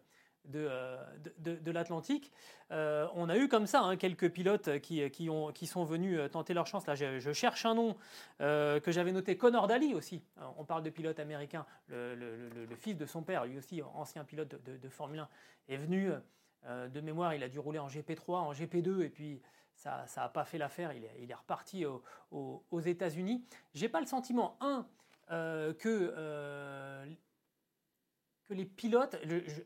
[0.56, 0.98] euh,
[1.38, 2.32] de, de, l'Atlantique.
[2.72, 6.18] Euh, on a eu comme ça hein, quelques pilotes qui, qui, ont, qui, sont venus
[6.18, 6.88] euh, tenter leur chance.
[6.88, 7.96] Là, je, cherche un nom
[8.40, 10.24] que j'avais noté, Connor Daly aussi.
[10.58, 11.66] on parle de pilote américain.
[11.90, 15.30] Le, fils de son père, lui aussi ancien pilote de, Formule 1,
[15.70, 16.12] est venu.
[16.66, 19.42] de mémoire, il a dû rouler en GP3, en GP2, et puis
[19.76, 20.94] ça n'a pas fait l'affaire.
[20.94, 21.86] Il, il, est reparti
[22.32, 23.44] aux États-Unis.
[23.74, 24.86] J'ai pas le sentiment, un,
[25.28, 27.08] que
[28.50, 29.16] les pilotes,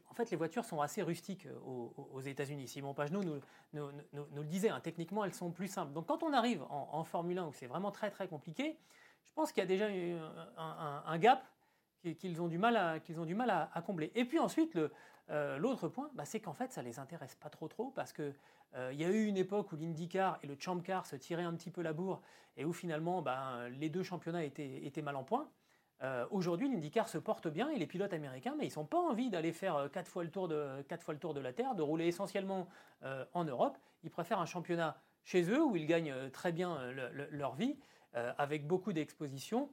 [0.10, 2.68] en fait, les voitures sont assez rustiques euh, aux, États-Unis.
[2.68, 5.94] Simon Pagenaud nous, le disait, hein, techniquement, elles sont plus simples.
[5.94, 8.78] Donc, quand on arrive en, Formule 1 où c'est vraiment très très compliqué,
[9.26, 9.88] je pense qu'il y a déjà
[10.58, 11.46] un, gap
[12.18, 14.12] qu'ils ont du mal à, combler.
[14.16, 14.78] Et puis ensuite,
[15.30, 18.34] l'autre point, bah, c'est qu'en fait, ça ne les intéresse pas trop trop parce que
[18.92, 21.54] il y a eu une époque où l'IndyCar et le Champ Car se tiraient un
[21.54, 22.22] petit peu la bourre
[22.58, 25.50] et où finalement bah, les deux championnats étaient mal en point.
[26.04, 29.30] Euh, aujourd'hui, l'IndyCar se porte bien et les pilotes américains, mais ils n'ont pas envie
[29.30, 31.82] d'aller faire 4 fois, le tour de, quatre fois le tour de la Terre, de
[31.82, 32.68] rouler essentiellement
[33.04, 33.78] euh, en Europe.
[34.04, 36.78] Ils préfèrent un championnat chez eux où ils gagnent euh, très bien
[37.32, 37.78] leur vie,
[38.38, 39.72] avec beaucoup d'expositions.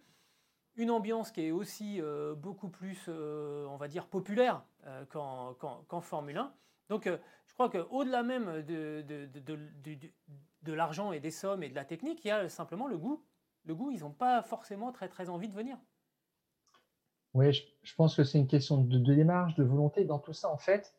[0.76, 2.00] Une ambiance qui est aussi
[2.38, 4.62] beaucoup plus, on va dire, populaire
[5.10, 6.54] qu'en Formule 1.
[6.88, 9.04] Donc je crois qu'au-delà même de,
[10.62, 13.22] de l'argent et des sommes et de la technique, il y a simplement le goût.
[13.66, 15.76] Le goût, ils n'ont pas forcément très très envie de venir.
[17.34, 20.04] Oui, je, pense que c'est une question de, démarche, de volonté.
[20.04, 20.94] Dans tout ça, en fait,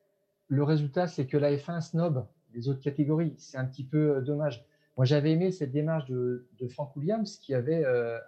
[0.47, 3.34] le résultat, c'est que la F1 snob les autres catégories.
[3.38, 4.65] C'est un petit peu euh, dommage.
[4.97, 8.19] Moi, j'avais aimé cette démarche de, Frank Williams qui avait euh,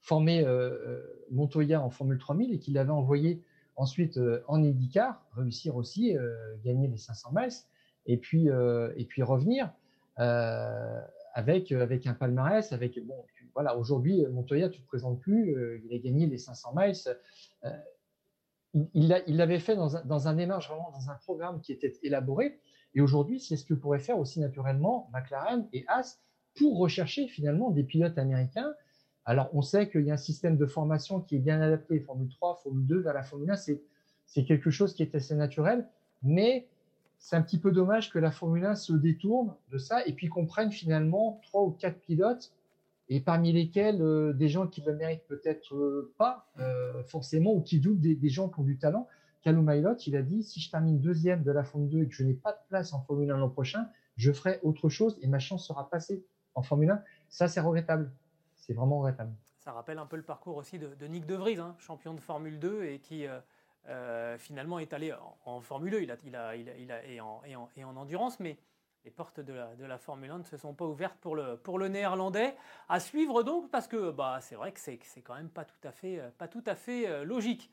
[0.00, 3.42] formé euh, Montoya en Formule 3000 et qui l'avait envoyé
[3.74, 4.18] ensuite
[4.48, 6.16] en IndyCar, réussir aussi,
[6.64, 7.50] gagner les 500 miles
[8.06, 9.70] et puis, et puis revenir
[11.36, 13.22] avec, avec un palmarès, avec bon,
[13.52, 16.94] voilà, aujourd'hui, Montoya, tu ne te présentes plus, euh, il a gagné les 500 miles.
[17.64, 17.70] Euh,
[18.94, 22.58] il l'avait fait dans un, dans vraiment dans un programme qui était élaboré.
[22.94, 26.18] Et aujourd'hui, c'est ce que pourrait faire aussi naturellement McLaren et Haas
[26.54, 28.72] pour rechercher finalement des pilotes américains.
[29.26, 32.30] Alors, on sait qu'il y a un système de formation qui est bien adapté, Formule
[32.30, 35.86] 3, Formule 2, vers la Formule 1, c'est quelque chose qui est assez naturel,
[36.22, 36.66] mais
[37.18, 40.28] c'est un petit peu dommage que la Formule 1 se détourne de ça et puis
[40.28, 42.52] qu'on prenne finalement trois ou quatre pilotes
[43.08, 47.60] et parmi lesquels euh, des gens qui le méritent peut-être euh, pas euh, forcément ou
[47.60, 49.08] qui doutent des, gens qui ont du talent.
[49.42, 52.14] Calum Mailot, il a dit si je termine deuxième de la Formule 2 et que
[52.14, 55.28] je n'ai pas de place en Formule 1 l'an prochain, je ferai autre chose et
[55.28, 57.02] ma chance sera passée en Formule 1.
[57.28, 58.10] Ça, c'est regrettable.
[58.56, 59.32] C'est vraiment regrettable.
[59.60, 62.58] Ça rappelle un peu le parcours aussi de, Nick De Vries, hein, champion de Formule
[62.58, 63.26] 2 et qui
[64.38, 65.14] finalement est allé
[65.44, 67.96] en, Formule 2 il a, il a, il a, et, en, et, en, et en
[67.96, 68.58] endurance, mais
[69.06, 69.52] les portes de
[69.86, 72.56] la, Formule 1 ne se sont pas ouvertes pour le, pour le néerlandais.
[72.88, 75.92] À suivre donc, parce que bah, c'est vrai que c'est quand même pas tout à
[75.92, 77.70] fait, pas tout à fait euh, logique.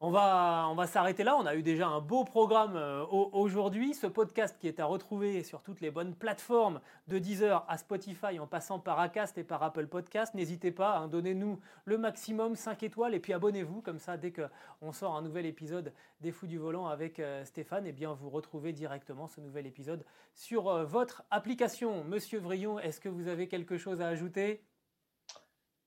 [0.00, 1.38] On va, s'arrêter là.
[1.38, 3.94] On a eu déjà un beau programme euh, aujourd'hui.
[3.94, 8.38] Ce podcast qui est à retrouver sur toutes les bonnes plateformes de Deezer à Spotify
[8.38, 10.34] en passant par Acast et par Apple Podcast.
[10.34, 13.80] N'hésitez pas, à hein, donnez-nous le maximum 5 étoiles et puis abonnez-vous.
[13.80, 17.86] Comme ça, dès qu'on sort un nouvel épisode des Fous du Volant avec euh, Stéphane,
[17.86, 22.04] eh bien, vous retrouvez directement ce nouvel épisode sur euh, votre application.
[22.04, 24.62] Monsieur Vrillon, est-ce que vous avez quelque chose à ajouter?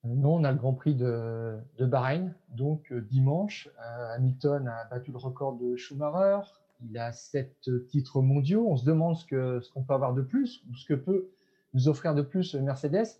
[0.05, 2.33] Non, on a le Grand Prix de, de Bahreïn.
[2.49, 6.41] Donc euh, dimanche, euh, Hamilton a battu le record de Schumacher.
[6.89, 8.67] Il a sept titres mondiaux.
[8.69, 11.29] On se demande ce qu'on ce qu'on peut avoir de plus, ou ce que peut
[11.73, 13.19] nous offrir de plus Mercedes.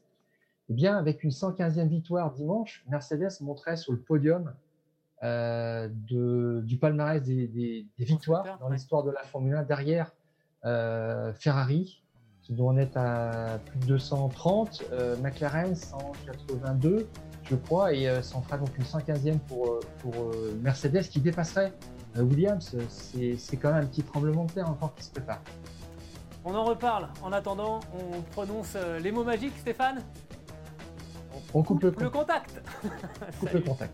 [0.70, 4.54] Eh bien, avec une 115e victoire dimanche, Mercedes montrait sur le podium
[5.24, 10.14] euh, de, du palmarès des, des, des victoires dans l'histoire de la Formule 1 derrière
[10.66, 12.02] euh, Ferrari,
[12.50, 17.08] doit en être à plus de 230, euh, McLaren 182,
[17.44, 20.14] je crois, et euh, ça en fera donc une 115e pour, euh, pour
[20.62, 21.74] Mercedes qui dépasserait
[22.18, 22.76] Williams.
[22.90, 25.42] C'est quand même un petit tremblement de terre encore qui se prépare.
[26.44, 27.10] On en reparle.
[27.22, 30.02] En attendant, on prononce les mots magiques, Stéphane?
[31.54, 32.62] On, coupe, le, le contact.
[33.40, 33.94] coupe le contact.